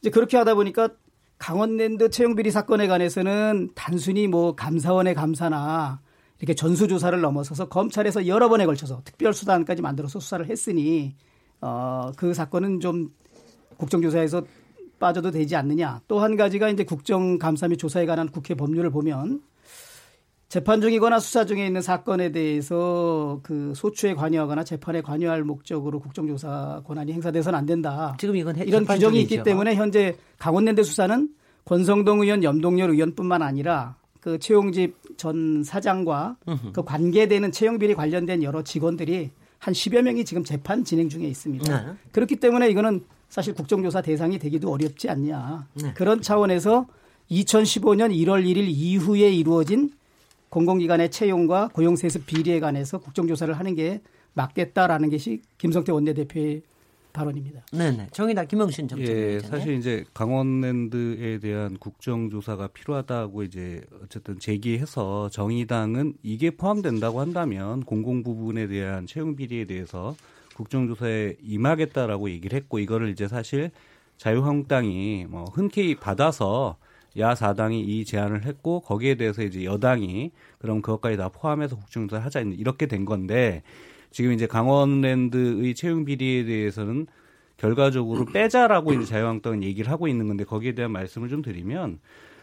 [0.00, 0.88] 이제 그렇게 하다 보니까
[1.36, 6.00] 강원랜드 채용비리 사건에 관해서는 단순히 뭐 감사원의 감사나
[6.40, 11.14] 이렇게 전수조사를 넘어서서 검찰에서 여러 번에 걸쳐서 특별수단까지 만들어서 수사를 했으니
[11.60, 13.10] 어, 그 사건은 좀
[13.76, 14.42] 국정조사에서
[14.98, 16.00] 빠져도 되지 않느냐.
[16.08, 19.42] 또 한 가지가 이제 국정감사 및 조사에 관한 국회 법률을 보면
[20.48, 27.12] 재판 중이거나 수사 중에 있는 사건에 대해서 그 소추에 관여하거나 재판에 관여할 목적으로 국정조사 권한이
[27.12, 28.16] 행사돼서는 안 된다.
[28.18, 29.20] 지금 이건 이런 규정이.
[29.22, 31.28] 있기 때문에 현재 강원랜드 수사는
[31.66, 36.38] 권성동 의원, 염동열 의원뿐만 아니라 그 최용집 전 사장과
[36.72, 41.84] 그 관계되는 채용 비리 관련된 여러 직원들이 한 10여 명이 지금 재판 진행 중에 있습니다.
[41.84, 41.92] 네.
[42.12, 45.66] 그렇기 때문에 이거는 사실 국정조사 대상이 되기도 어렵지 않냐.
[45.74, 45.92] 네.
[45.92, 46.86] 그런 차원에서
[47.30, 49.92] 2015년 1월 1일 이후에 이루어진
[50.48, 54.00] 공공기관의 채용과 고용세습 비리에 관해서 국정조사를 하는 게
[54.32, 56.62] 맞겠다라는 것이 김성태 원내대표의
[57.12, 57.62] 발언입니다.
[57.72, 58.08] 네네.
[58.12, 59.08] 정의당 김영신 정책.
[59.08, 68.22] 예, 사실 이제 강원랜드에 대한 국정조사가 필요하다고 이제 어쨌든 제기해서 정의당은 이게 포함된다고 한다면 공공
[68.22, 70.16] 부분에 대한 채용 비리에 대해서
[70.54, 73.70] 국정조사에 임하겠다라고 얘기를 했고 이거를 이제 사실
[74.16, 76.76] 자유한국당이 뭐 흔쾌히 받아서
[77.18, 82.40] 야 사당이 이 제안을 했고 거기에 대해서 이제 여당이 그럼 그것까지 다 포함해서 국정조사를 하자
[82.40, 83.62] 이렇게 된 건데
[84.10, 87.06] 지금 이제 강원랜드의 채용 비리에 대해서는
[87.56, 92.00] 결과적으로 빼자라고 이제 자유한국당은 얘기를 하고 있는 건데 거기에 대한 말씀을 좀 드리면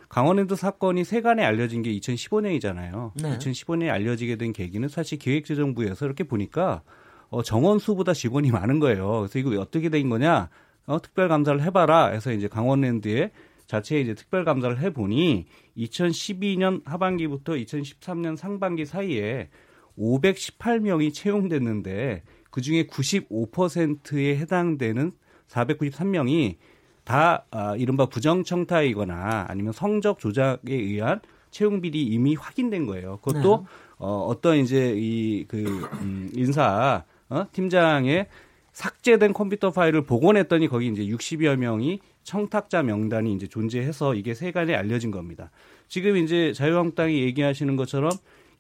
[0.09, 3.11] 강원랜드 사건이 세간에 알려진 게 2015년이잖아요.
[3.21, 3.37] 네.
[3.37, 6.81] 2015년에 알려지게 된 계기는 사실 기획재정부에서 이렇게 보니까
[7.29, 9.19] 어, 정원수보다 직원이 많은 거예요.
[9.19, 10.49] 그래서 이거 어떻게 된 거냐?
[10.85, 12.07] 어, 특별감사를 해봐라.
[12.07, 13.31] 해서 이제 강원랜드에
[13.65, 15.45] 자체에 이제 특별 감사를 해 보니
[15.77, 19.49] 2012년 하반기부터 2013년 상반기 사이에
[19.97, 25.11] 518명이 채용됐는데 그 중에 95%에 해당되는
[25.47, 26.55] 493명이
[27.03, 33.17] 다 아, 이른바 부정청탁이거나 아니면 성적 조작에 의한 채용 비리 이미 확인된 거예요.
[33.17, 33.65] 그것도 네.
[33.99, 37.45] 어, 어떤 이제 이그 음, 인사 어?
[37.51, 38.27] 팀장의
[38.73, 45.09] 삭제된 컴퓨터 파일을 복원했더니 거기 이제 60여 명이 청탁자 명단이 이제 존재해서 이게 세간에 알려진
[45.09, 45.49] 겁니다.
[45.87, 48.11] 지금 이제 자유한국당이 얘기하시는 것처럼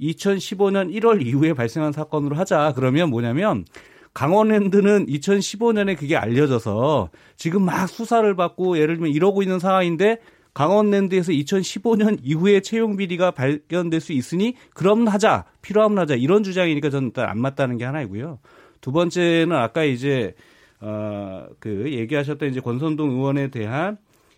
[0.01, 2.73] 2015년 1월 이후에 발생한 사건으로 하자.
[2.75, 3.65] 그러면 뭐냐면
[4.13, 10.19] 강원랜드는 2015년에 그게 알려져서 지금 막 수사를 받고 예를 들면 이러고 있는 상황인데
[10.53, 15.45] 강원랜드에서 2015년 이후에 채용 비리가 발견될 수 있으니 그럼 하자.
[15.61, 16.15] 필요하면 하자.
[16.15, 18.39] 이런 주장이니까 저는 일단 안 맞다는 게 하나이고요.
[18.81, 20.33] 두 번째는 아까 이제
[20.79, 23.97] 어, 그 얘기하셨던 이제 권선동 의원에 대한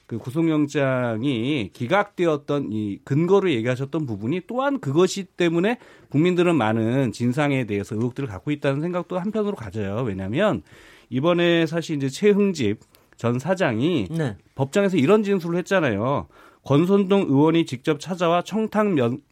[0.09, 5.77] 그 구속영장이 기각되었던 이 근거를 얘기하셨던 부분이 또한 그것이 때문에
[6.09, 10.01] 국민들은 많은 진상에 대해서 의혹들을 갖고 있다는 생각도 한편으로 가져요.
[10.07, 10.63] 왜냐하면
[11.11, 12.79] 이번에 사실 이제 최흥집
[13.17, 14.35] 전 사장이 네.
[14.55, 16.27] 법정에서 이런 진술을 했잖아요.
[16.63, 18.87] 권선동 의원이 직접 찾아와 청탁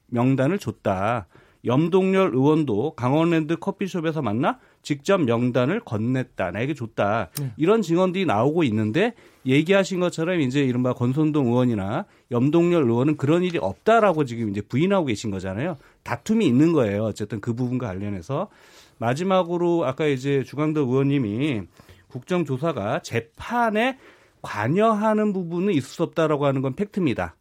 [0.05, 1.25] 명단을 줬다.
[1.65, 6.51] 염동열 의원도 강원랜드 커피숍에서 만나 직접 명단을 건넸다.
[6.51, 7.29] 나에게 줬다.
[7.39, 7.51] 네.
[7.57, 9.15] 이런 증언들이 나오고 있는데
[9.47, 15.31] 얘기하신 것처럼 이제 이른바 권선동 의원이나 염동열 의원은 그런 일이 없다라고 지금 이제 부인하고 계신
[15.31, 15.77] 거잖아요.
[16.03, 17.05] 다툼이 있는 거예요.
[17.05, 18.49] 어쨌든 그 부분과 관련해서
[18.97, 21.61] 마지막으로 아까 이제 주광덕 의원님이
[22.09, 23.97] 국정조사가 재판에
[24.41, 27.35] 관여하는 부분은 있을 수 없다라고 하는 건 팩트입니다.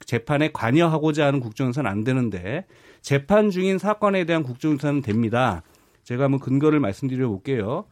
[0.00, 2.66] 재판에 관여하고자 하는 국정조사는 안 되는데
[3.02, 5.62] 재판 중인 사건에 대한 국정조사는 됩니다.
[6.04, 7.86] 제가 한번 근거를 말씀드려 볼게요.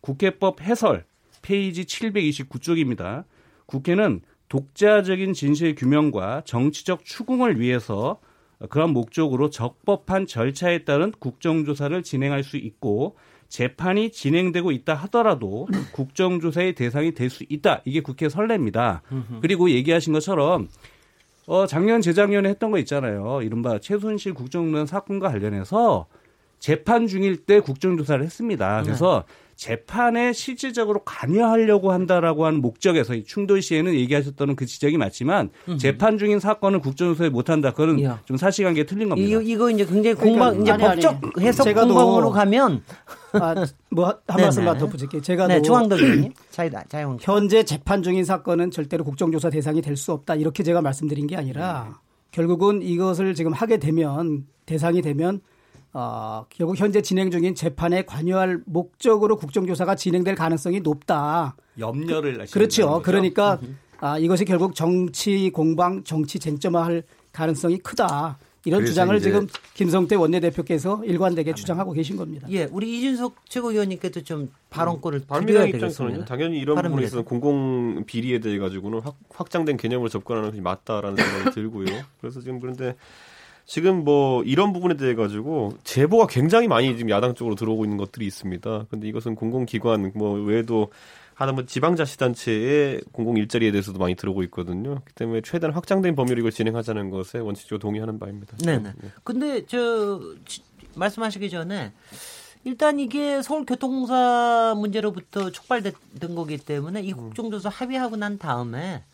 [0.00, 1.04] 국회법 해설
[1.42, 3.24] 페이지 729쪽입니다.
[3.66, 8.18] 국회는 독자적인 진실 규명과 정치적 추궁을 위해서
[8.70, 13.16] 그런 목적으로 적법한 절차에 따른 국정조사를 진행할 수 있고
[13.48, 17.82] 재판이 진행되고 있다 하더라도 국정조사의 대상이 될 수 있다.
[17.84, 19.02] 이게 국회 선례입니다.
[19.40, 20.68] 그리고 얘기하신 것처럼
[21.46, 23.40] 어, 작년, 재작년에 했던 거 있잖아요.
[23.42, 26.06] 이른바 최순실 국정농단 사건과 관련해서
[26.58, 28.82] 재판 중일 때 국정조사를 했습니다.
[28.82, 29.34] 그래서 네.
[29.58, 35.78] 재판에 실질적으로 관여하려고 한다라고 하는 목적에서 충돌 시에는 얘기하셨던 그 지적이 맞지만 음.
[35.78, 37.72] 재판 중인 사건을 국정조사에 못한다.
[37.72, 38.22] 그거는 이야.
[38.24, 39.28] 좀 사실관계 틀린 겁니다.
[39.28, 42.84] 이거, 이거 이제 굉장히 공방 그러니까, 이제 아니, 법적 아니, 해석 공방으로 가면
[43.32, 45.22] 아, 뭐한 말씀만 덧붙일게요.
[45.22, 46.32] 제가 네, 중앙덕 의원님
[47.20, 50.36] 현재 재판 중인 사건은 절대로 국정조사 대상이 될 수 없다.
[50.36, 51.94] 이렇게 제가 말씀드린 게 아니라 네.
[52.30, 55.40] 결국은 이것을 지금 하게 되면 대상이 되면
[55.92, 61.56] 어, 결국 현재 진행 중인 재판에 관여할 목적으로 국정조사가 진행될 가능성이 높다.
[61.78, 63.00] 염려를 그, 그렇죠.
[63.02, 63.58] 그러니까
[64.00, 68.38] 아, 이것이 결국 정치 공방, 정치 쟁점화할 가능성이 크다.
[68.64, 72.46] 이런 주장을 지금 김성태 원내대표께서 일관되게 주장하고 계신 겁니다.
[72.50, 76.24] 예, 우리 이준석 최고위원님께도 좀 발언권을 음, 드려야 되겠습니다.
[76.26, 81.54] 당연히 이런 부분에 있어서 공공 비리에 대해 가지고는 확, 확장된 개념으로 접근하는 것이 맞다라는 생각이
[81.54, 81.86] 들고요.
[82.20, 82.94] 그래서 지금 그런데
[83.68, 88.26] 지금 뭐 이런 부분에 대해 가지고 제보가 굉장히 많이 지금 야당 쪽으로 들어오고 있는 것들이
[88.26, 88.86] 있습니다.
[88.90, 90.90] 근데 이것은 공공기관 뭐 외에도
[91.34, 94.88] 하다못해 지방자치단체의 공공 일자리에 대해서도 많이 들어오고 있거든요.
[94.88, 98.56] 그렇기 때문에 최대한 확장된 범위로 이걸 진행하자는 것에 원칙적으로 동의하는 바입니다.
[98.56, 98.92] 네네.
[99.02, 99.10] 네.
[99.22, 100.18] 근데 저
[100.94, 101.92] 말씀하시기 전에
[102.64, 105.92] 일단 이게 서울교통공사 문제로부터 촉발된
[106.34, 109.04] 거기 때문에 이 국정조사 합의하고 난 다음에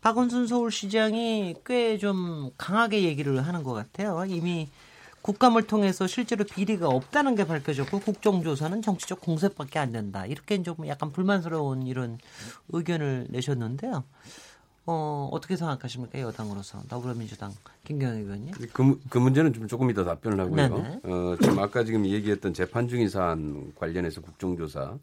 [0.00, 4.24] 박원순 서울시장이 꽤 좀 강하게 얘기를 하는 것 같아요.
[4.26, 4.68] 이미
[5.22, 10.24] 국감을 통해서 실제로 비리가 없다는 게 밝혀졌고 국정조사는 정치적 공세밖에 안 된다.
[10.24, 12.18] 이렇게 좀 약간 불만스러운 이런
[12.70, 14.04] 의견을 내셨는데요.
[14.86, 16.20] 어, 어떻게 생각하십니까?
[16.20, 17.52] 여당으로서 더불어민주당
[17.84, 18.54] 김경희 의원님.
[18.72, 20.56] 그, 그 문제는 좀 조금 이따 답변을 하고요.
[20.56, 21.00] 네네.
[21.04, 24.94] 어, 지금 아까 지금 얘기했던 재판 중인 사안 관련해서 국정조사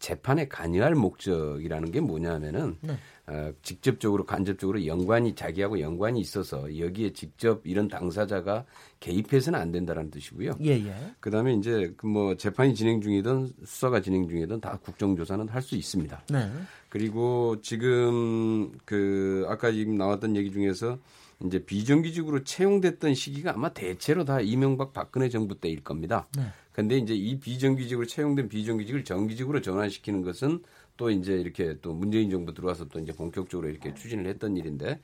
[0.00, 2.98] 재판에 관여할 목적이라는 게 뭐냐면은 네.
[3.30, 8.64] 어, 직접적으로 간접적으로 연관이 자기하고 연관이 있어서 여기에 직접 이런 당사자가
[8.98, 10.54] 개입해서는 안 된다라는 뜻이고요.
[10.62, 11.14] 예, 예.
[11.20, 16.22] 그다음에 이제 그뭐 재판이 진행 중이든 수사가 진행 중이든 다 국정조사는 할 수 있습니다.
[16.30, 16.50] 네.
[16.88, 20.98] 그리고 지금 그 아까 지금 나왔던 얘기 중에서
[21.44, 26.26] 이제 비정규직으로 채용됐던 시기가 아마 대체로 다 이명박 박근혜 정부 때일 겁니다.
[26.36, 26.44] 네.
[26.80, 30.60] 근데 이제 이 비정규직으로 채용된 비정규직을 정규직으로 전환시키는 것은
[30.96, 34.98] 또 이제 이렇게 또 문재인 정부 들어와서 또 이제 본격적으로 이렇게 추진을 했던 일인데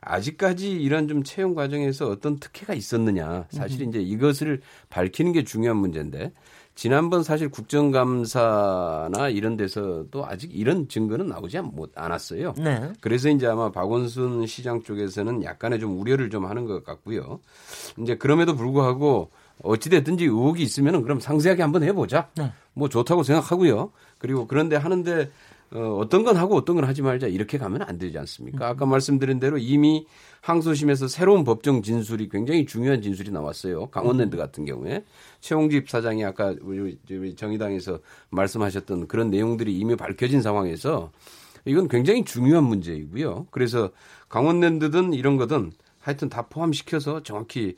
[0.00, 4.60] 아직까지 이런 좀 채용 과정에서 어떤 특혜가 있었느냐 사실 이제 이것을
[4.90, 6.32] 밝히는 게 중요한 문제인데
[6.76, 11.58] 지난번 사실 국정감사나 이런 데서도 아직 이런 증거는 나오지
[11.96, 12.54] 않았어요.
[12.58, 12.92] 네.
[13.00, 17.40] 그래서 이제 아마 박원순 시장 쪽에서는 약간의 좀 우려를 좀 하는 것 같고요.
[18.00, 19.32] 이제 그럼에도 불구하고
[19.62, 22.28] 어찌됐든지 의혹이 있으면은 그럼 상세하게 한번 해보자.
[22.36, 22.52] 네.
[22.74, 23.90] 뭐 좋다고 생각하고요.
[24.18, 25.30] 그리고 그런데 하는데
[25.70, 28.68] 어, 어떤 건 하고 어떤 건 하지 말자 이렇게 가면 안 되지 않습니까?
[28.68, 30.06] 아까 말씀드린 대로 이미
[30.40, 33.86] 항소심에서 새로운 법정 진술이 굉장히 중요한 진술이 나왔어요.
[33.86, 35.04] 강원랜드 같은 경우에
[35.40, 36.98] 최홍집 사장이 아까 우리
[37.36, 37.98] 정의당에서
[38.30, 41.10] 말씀하셨던 그런 내용들이 이미 밝혀진 상황에서
[41.66, 43.48] 이건 굉장히 중요한 문제이고요.
[43.50, 43.90] 그래서
[44.30, 47.76] 강원랜드든 이런 거든 하여튼 다 포함시켜서 정확히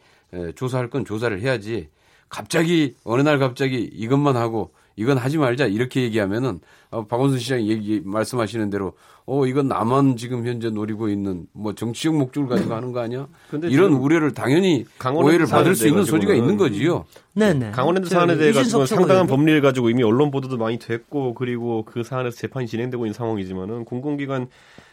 [0.55, 1.89] 조사할 건 조사를 해야지.
[2.29, 6.61] 갑자기 어느 날 갑자기 이것만 하고 이건 하지 말자 이렇게 얘기하면은
[6.91, 12.17] 어, 박원순 시장이 얘기 말씀하시는 대로 어 이건 나만 지금 현재 노리고 있는 뭐 정치적
[12.17, 13.29] 목적을 가지고 하는 거 아니야?
[13.71, 14.85] 이런 우려를 당연히
[15.15, 17.05] 오해를 받을 수 있는 소지가 있는 거지요.
[17.35, 17.71] 네네.
[17.71, 22.37] 강원랜드 사안에 대해 가지고 상당한 법리를 가지고 이미 언론 보도도 많이 됐고 그리고 그 사안에서
[22.37, 24.49] 재판이 진행되고 있는 상황이지만은 공공기관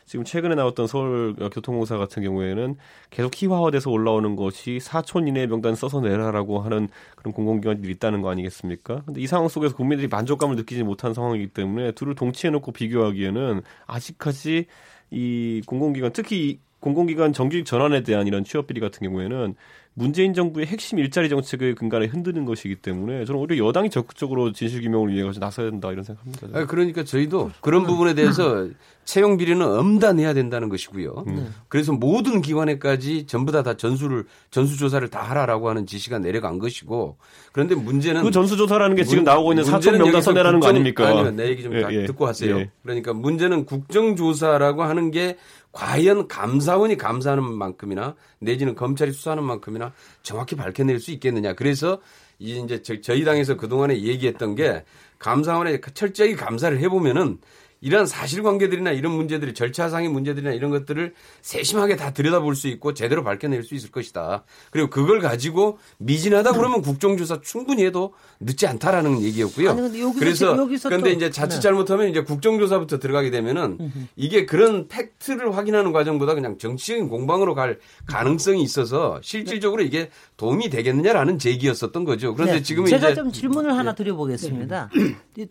[0.08, 2.78] 지금 최근에 나왔던 서울 교통공사 같은 경우에는
[3.10, 6.88] 계속 희화화돼서 올라오는 것이 4촌 이내의 명단 써서 내라라고 하는
[7.18, 9.02] 그런 공공기관들이 있다는 거 아니겠습니까?
[9.06, 14.66] 근데 이 상황 속에서 국민들이 만족감을 느끼지 못한 상황이기 때문에 둘을 동치해 놓고 비교하기에는 아직까지
[15.12, 19.56] 이 공공기관 특히 공공기관 정규직 전환에 대한 이런 취업 비리 같은 경우에는
[19.98, 25.12] 문재인 정부의 핵심 일자리 정책의 근간에 흔드는 것이기 때문에 저는 오히려 여당이 적극적으로 진실 규명을
[25.12, 26.48] 위해 서 나서야 된다 이런 생각합니다.
[26.54, 28.68] 아, 그러니까 저희도 그런 부분에 대해서
[29.06, 31.24] 채용 비리는 엄단해야 된다는 것이고요.
[31.28, 31.56] 음.
[31.68, 37.18] 그래서 모든 기관에까지 전부 다, 다 전수를 전수 조사를 다 하라라고 하는 지시가 내려간 것이고
[37.52, 41.08] 그런데 문제는 그 전수 조사라는 게 지금 나오고 있는 사천 명단 선내라는 거 아닙니까?
[41.08, 42.06] 아니요, 내 얘기 좀 예, 예.
[42.06, 42.56] 듣고 하세요.
[42.60, 42.70] 예.
[42.84, 45.38] 그러니까 문제는 국정 조사라고 하는 게
[45.78, 51.54] 과연 감사원이 감사하는 만큼이나 내지는 검찰이 수사하는 만큼이나 정확히 밝혀낼 수 있겠느냐.
[51.54, 52.02] 그래서
[52.40, 54.84] 이제 저희 당에서 그동안에 얘기했던 게
[55.20, 57.38] 감사원에 철저히 감사를 해보면은
[57.82, 63.64] 이런 사실관계들이나 이런 문제들이 절차상의 문제들이나 이런 것들을 세심하게 다 들여다볼 수 있고 제대로 밝혀낼
[63.64, 64.44] 수 있을 것이다.
[64.72, 69.72] 그리고 그걸 가지고 미진하다 그러면 국정조사 충분히 해도 늦지 않다라는 얘기였고요.
[69.72, 71.62] 아니, 근데 여기서, 그래서 여기서 그런데 이제 자칫 네.
[71.62, 73.78] 잘못하면 이제 국정조사부터 들어가게 되면은
[74.16, 81.40] 이게 그런 팩트를 확인하는 과정보다 그냥 정치적인 공방으로 갈 가능성이 있어서 실질적으로 이게 도움이 되겠느냐라는
[81.40, 82.36] 제기였었던 거죠.
[82.36, 82.62] 그런데 네.
[82.62, 83.96] 지금 제가 좀 질문을 하나 네.
[83.96, 84.90] 드려보겠습니다.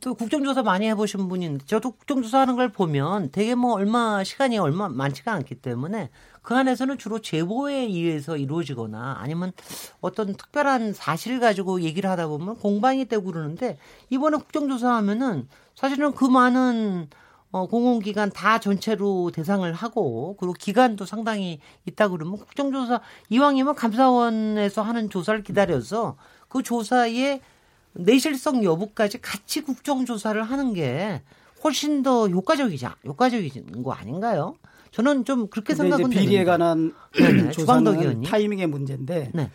[0.00, 4.88] 또 국정조사 많이 해보신 분인데 저도 국정조사 하는 걸 보면 되게 뭐 얼마 시간이 얼마
[4.88, 6.10] 많지가 않기 때문에
[6.42, 9.50] 그 안에서는 주로 제보에 의해서 이루어지거나 아니면
[10.00, 13.78] 어떤 특별한 사실을 가지고 얘기를 하다 보면 공방이 되고 그러는데
[14.10, 17.08] 이번에 국정조사 하면은 사실은 그 많은
[17.52, 25.08] 어, 공공기관 다 전체로 대상을 하고 그리고 기간도 상당히 있다 그러면 국정조사 이왕이면 감사원에서 하는
[25.08, 26.16] 조사를 기다려서
[26.48, 27.40] 그 조사의
[27.92, 31.22] 내실성 여부까지 같이 국정조사를 하는 게
[31.64, 34.56] 훨씬 더 효과적이자 효과적인 거 아닌가요?
[34.90, 36.94] 저는 좀 그렇게 생각은 비리에 관한
[37.52, 39.50] 조사는 타이밍의 문제인데 네.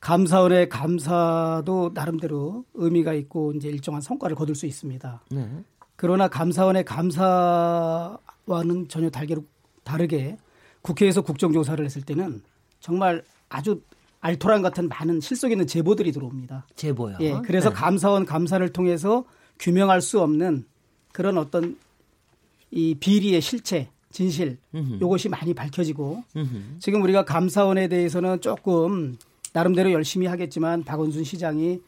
[0.00, 5.22] 감사원의 감사도 나름대로 의미가 있고 이제 일정한 성과를 거둘 수 있습니다.
[5.30, 5.48] 네.
[6.02, 8.18] 그러나 감사원의 감사와는
[8.88, 9.44] 전혀 달개로
[9.84, 10.36] 다르게
[10.80, 12.42] 국회에서 국정조사를 했을 때는
[12.80, 13.80] 정말 아주
[14.20, 16.66] 알토란 같은 많은 실속 있는 제보들이 들어옵니다.
[16.74, 17.18] 제보요.
[17.20, 17.76] 예, 그래서 네.
[17.76, 19.24] 감사원 감사를 통해서
[19.60, 20.64] 규명할 수 없는
[21.12, 21.78] 그런 어떤
[22.72, 24.58] 이 비리의 실체, 진실.
[25.00, 26.80] 요것이 많이 밝혀지고 음흠.
[26.80, 29.16] 지금 우리가 감사원에 대해서는 조금
[29.52, 31.80] 나름대로 열심히 하겠지만 박원순 시장이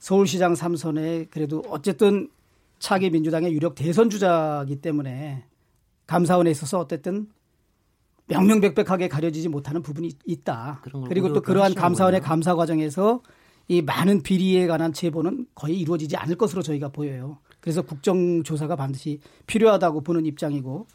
[0.00, 2.28] 서울시장 3선에 그래도 어쨌든
[2.82, 5.44] 차기 민주당의 유력 대선 주자이기 때문에
[6.08, 7.28] 감사원에 있어서 어쨌든
[8.26, 10.82] 명명백백하게 가려지지 못하는 부분이 있다.
[11.08, 13.22] 그리고 또 그러한 감사원의 감사 과정에서
[13.68, 17.38] 이 많은 비리에 관한 제보는 거의 이루어지지 않을 것으로 저희가 보여요.
[17.60, 20.88] 그래서 국정조사가 반드시 필요하다고 보는 입장이고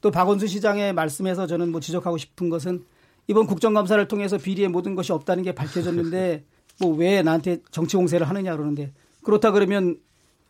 [0.00, 2.86] 또 박원순 시장의 말씀에서 저는 뭐 지적하고 싶은 것은
[3.26, 6.46] 이번 국정감사를 통해서 비리의 모든 것이 없다는 게 밝혀졌는데
[6.80, 9.98] 뭐 왜 나한테 정치 공세를 하느냐 그러는데 그렇다 그러면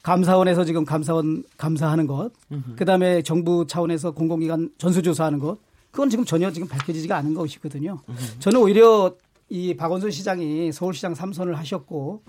[0.04, 2.30] 감사원에서 지금 감사원 감사하는 것,
[2.76, 5.58] 그 다음에 정부 차원에서 공공기관 전수조사하는 것,
[5.90, 7.98] 그건 지금 전혀 지금 밝혀지지가 않은 것이거든요.
[8.38, 9.16] 저는 오히려
[9.48, 12.22] 이 박원순 시장이 서울시장 3선을 하셨고,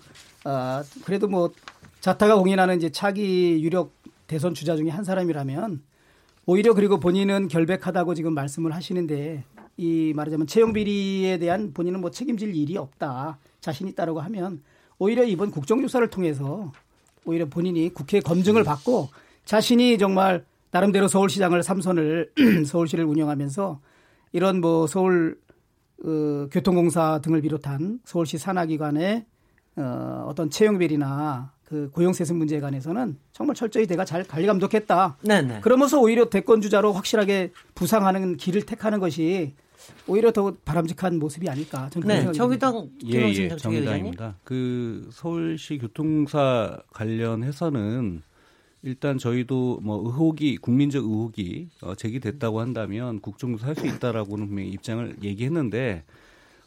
[0.45, 1.51] 어, 그래도 뭐
[1.99, 3.91] 자타가 공인하는 이제 차기 유력
[4.27, 5.81] 대선 주자 중에 한 사람이라면
[6.45, 9.43] 오히려 그리고 본인은 결백하다고 지금 말씀을 하시는데
[9.77, 14.61] 이 말하자면 채용 비리에 대한 본인은 뭐 책임질 일이 없다 자신 있다라고 하면
[14.97, 16.71] 오히려 이번 국정조사를 통해서
[17.25, 19.09] 오히려 본인이 국회 검증을 받고
[19.45, 22.31] 자신이 정말 나름대로 서울시장을 삼선을
[22.65, 23.79] 서울시를 운영하면서
[24.31, 25.37] 이런 뭐 서울
[26.03, 29.25] 어, 교통공사 등을 비롯한 서울시 산하기관의
[29.77, 35.17] 어, 어떤 채용 비리나 그 고용세습 문제에 관해서는 정말 철저히 내가 잘 관리 감독했다.
[35.21, 35.61] 네네.
[35.61, 39.53] 그러면서 오히려 대권 주자로 확실하게 부상하는 길을 택하는 것이
[40.07, 41.89] 오히려 더 바람직한 모습이 아닐까.
[41.91, 44.37] 저는 네, 정의당 예, 예, 정의당입니다.
[44.43, 48.21] 그 서울시 교통사 관련해서는
[48.83, 55.17] 일단 저희도 뭐 의혹이 국민적 의혹이 어, 제기됐다고 한다면 국정조사 할 수 있다라고는 분명히 입장을
[55.23, 56.03] 얘기했는데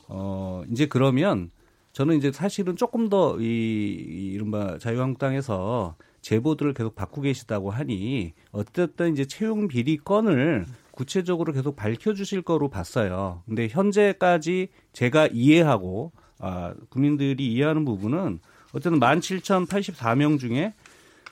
[0.09, 1.51] 어 이제 그러면
[1.93, 3.45] 저는 이제 사실은 조금 더이
[4.35, 10.67] 이른바 자유한국당에서 제보들을 계속 받고 계시다고 하니 어쨌든 이제 채용 비리 건을
[10.99, 13.45] 구체적으로 계속 밝혀주실 거로 봤어요.
[13.47, 18.41] 근데 현재까지 제가 이해하고 아, 국민들이 이해하는 부분은
[18.73, 20.75] 어쨌든 17,084명 중에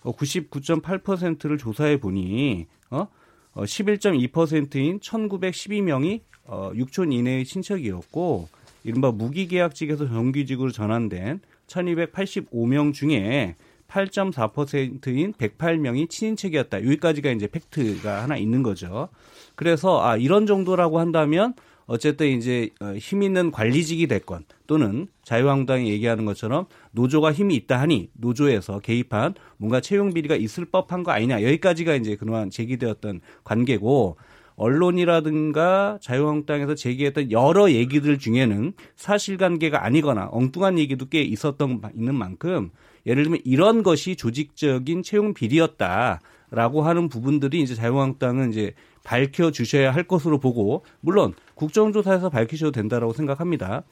[0.03, 3.09] 99.8%를 조사해 보니 어?
[3.55, 8.49] 어 11.2%인 1,912명이 어 6촌 이내의 친척이었고
[8.85, 13.57] 이른바 무기계약직에서 정규직으로 전환된 1,285명 중에
[13.89, 16.85] 8.4%인 108명이 친인척이었다.
[16.85, 19.09] 여기까지가 이제 팩트가 하나 있는 거죠.
[19.55, 21.55] 그래서 아 이런 정도라고 한다면
[21.87, 28.11] 어쨌든 이제 어, 힘 있는 관리직이 됐건 또는 자유한국당이 얘기하는 것처럼 노조가 힘이 있다 하니
[28.15, 34.17] 노조에서 개입한 뭔가 채용 비리가 있을 법한 거 아니냐 여기까지가 이제 그동안 제기되었던 관계고
[34.57, 42.71] 언론이라든가 자유한국당에서 제기했던 여러 얘기들 중에는 사실관계가 아니거나 엉뚱한 얘기도 꽤 있었던 있는 만큼
[43.07, 50.03] 예를 들면 이런 것이 조직적인 채용 비리였다라고 하는 부분들이 이제 자유한국당은 이제 밝혀 주셔야 할
[50.03, 53.85] 것으로 보고 물론 국정조사에서 밝히셔도 된다라고 생각합니다.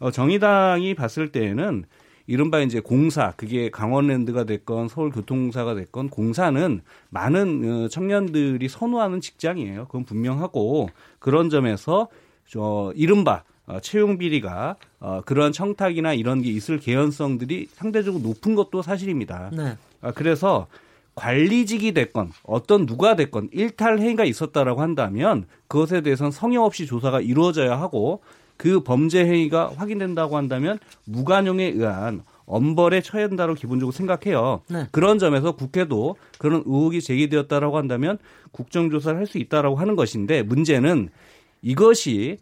[0.00, 1.84] 어, 정의당이 봤을 때에는
[2.26, 9.86] 이른바 이제 공사, 그게 강원랜드가 됐건 서울교통공사가 됐건 공사는 많은 어, 청년들이 선호하는 직장이에요.
[9.86, 10.90] 그건 분명하고
[11.20, 12.08] 그런 점에서
[12.46, 13.42] 저 이른바 어,
[13.82, 19.50] 채용 비리가 어, 그런 청탁이나 이런 게 있을 개연성들이 상대적으로 높은 것도 사실입니다.
[19.52, 19.76] 네.
[20.00, 20.66] 아, 그래서
[21.14, 27.78] 관리직이 됐건 어떤 누가 됐건 일탈 행위가 있었다라고 한다면 그것에 대해서는 성역 없이 조사가 이루어져야
[27.80, 28.20] 하고
[28.56, 34.62] 그 범죄 행위가 확인된다고 한다면 무관용에 의한 엄벌에 처해야 된다고 기본적으로 생각해요.
[34.68, 34.86] 네.
[34.90, 38.18] 그런 점에서 국회도 그런 의혹이 제기되었다라고 한다면
[38.52, 41.10] 국정조사를 할 수 있다라고 하는 것인데 문제는
[41.62, 42.38] 이것이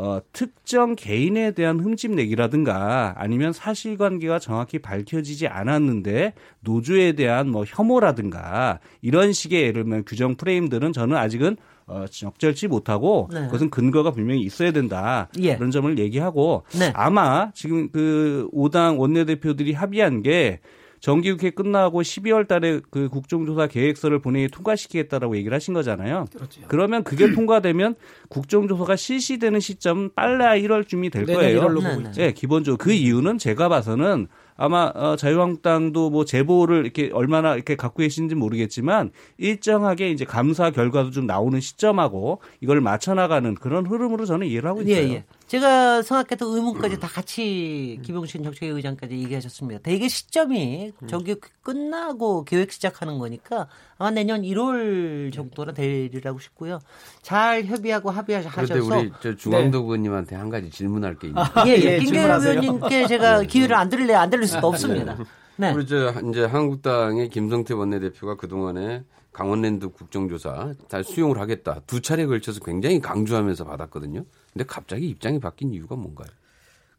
[0.00, 8.78] 어, 특정 개인에 대한 흠집 내기라든가 아니면 사실관계가 정확히 밝혀지지 않았는데 노조에 대한 뭐 혐오라든가
[9.02, 11.56] 이런 식의 예를 들면 규정 프레임들은 저는 아직은
[11.88, 13.46] 어, 적절치 못하고 네.
[13.46, 15.28] 그것은 근거가 분명히 있어야 된다.
[15.40, 15.56] 예.
[15.56, 16.92] 그런 점을 얘기하고 네.
[16.94, 20.60] 아마 지금 그 5당 원내대표들이 합의한 게
[21.00, 26.26] 정기국회 끝나고 12월 달에 그 국정조사 계획서를 본회의에 통과시키겠다라고 얘기를 하신 거잖아요.
[26.32, 26.60] 그렇죠.
[26.68, 27.94] 그러면 그게 통과되면
[28.28, 31.68] 국정조사가 실시되는 시점은 빨라야 1월쯤이 될 거예요.
[31.72, 32.32] 네, 네.
[32.32, 34.28] 기본적으로 그 이유는 제가 봐서는
[34.60, 41.12] 아마 어, 자유한국당도 뭐 제보를 이렇게 얼마나 이렇게 갖고 계신지 모르겠지만 일정하게 이제 감사 결과도
[41.12, 44.96] 좀 나오는 시점하고 이걸 맞춰 나가는 그런 흐름으로 저는 이해를 하고 있어요.
[44.96, 45.24] 예, 예.
[45.48, 49.80] 제가 생각했던 의문까지 다 같이 김용신 정책위 의장까지 얘기하셨습니다.
[49.82, 56.80] 대개 시점이 정기 끝나고 계획 시작하는 거니까 아마 내년 1월 정도나 되리라고 싶고요.
[57.22, 58.54] 잘 협의하고 합의하셔서.
[58.54, 59.84] 그런데 우리 저 중앙도 네.
[59.84, 61.50] 의원님한테 한 가지 질문할 게 있는데.
[61.54, 61.94] 아, 예, 예.
[61.94, 64.18] 예 김경현 의원님께 제가 기회를 안 드릴래요?
[64.18, 65.16] 안 드릴 수가 없습니다.
[65.16, 65.24] 네.
[65.56, 65.72] 네.
[65.72, 72.26] 우리 저 이제 한국당의 김성태 원내대표가 그 동안에 강원랜드 국정조사 잘 수용을 하겠다 두 차례
[72.26, 74.24] 걸쳐서 굉장히 강조하면서 받았거든요.
[74.58, 76.26] 근데 갑자기 입장이 바뀐 이유가 뭔가요?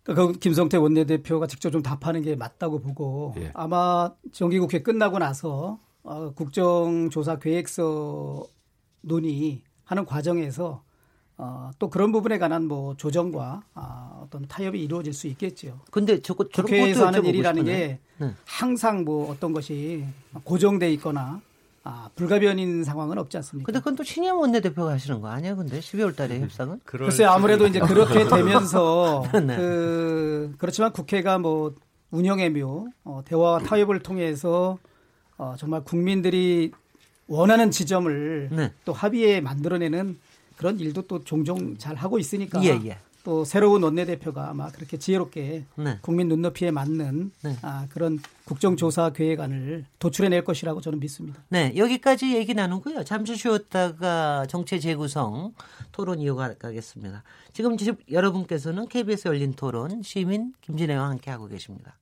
[0.05, 3.51] 그 김성태 원내대표가 직접 좀 답하는 게 맞다고 보고 예.
[3.53, 8.45] 아마 정기국회 끝나고 나서 어, 국정조사 계획서
[9.01, 10.83] 논의하는 과정에서
[11.37, 15.81] 어, 또 그런 부분에 관한 뭐 조정과 아, 어떤 타협이 이루어질 수 있겠죠.
[15.91, 18.33] 근데 저거 국회에서 하는 일이라는 게 네.
[18.45, 20.05] 항상 뭐 어떤 것이
[20.45, 21.41] 고정돼 있거나
[21.83, 23.65] 아, 불가변인 상황은 없지 않습니까?
[23.65, 25.55] 근데 그건 또 신임 원내대표가 하시는 거 아니에요?
[25.55, 26.79] 근데 12월 달에 음, 협상은?
[26.83, 29.55] 글쎄 아무래도 이제 그렇게 되면서 네.
[29.55, 31.73] 그 그렇지만 국회가 뭐
[32.11, 34.77] 운영의 묘, 어, 대화와 타협을 통해서
[35.37, 36.71] 어, 정말 국민들이
[37.27, 38.73] 원하는 지점을 네.
[38.83, 40.19] 또 합의에 만들어내는
[40.57, 42.97] 그런 일도 또 종종 잘 하고 있으니까 예, 예.
[43.23, 45.99] 또 새로운 원내대표가 아마 그렇게 지혜롭게 네.
[46.01, 47.57] 국민 눈높이에 맞는 네.
[47.61, 51.43] 아, 그런 국정조사 계획안을 도출해낼 것이라고 저는 믿습니다.
[51.49, 53.03] 네, 여기까지 얘기 나누고요.
[53.03, 55.53] 잠시 쉬었다가 정체 재구성
[55.91, 57.23] 토론 이어가겠습니다.
[57.53, 57.75] 지금
[58.11, 61.97] 여러분께서는 KBS 열린 토론 시민 김진애와 함께 하고 계십니다.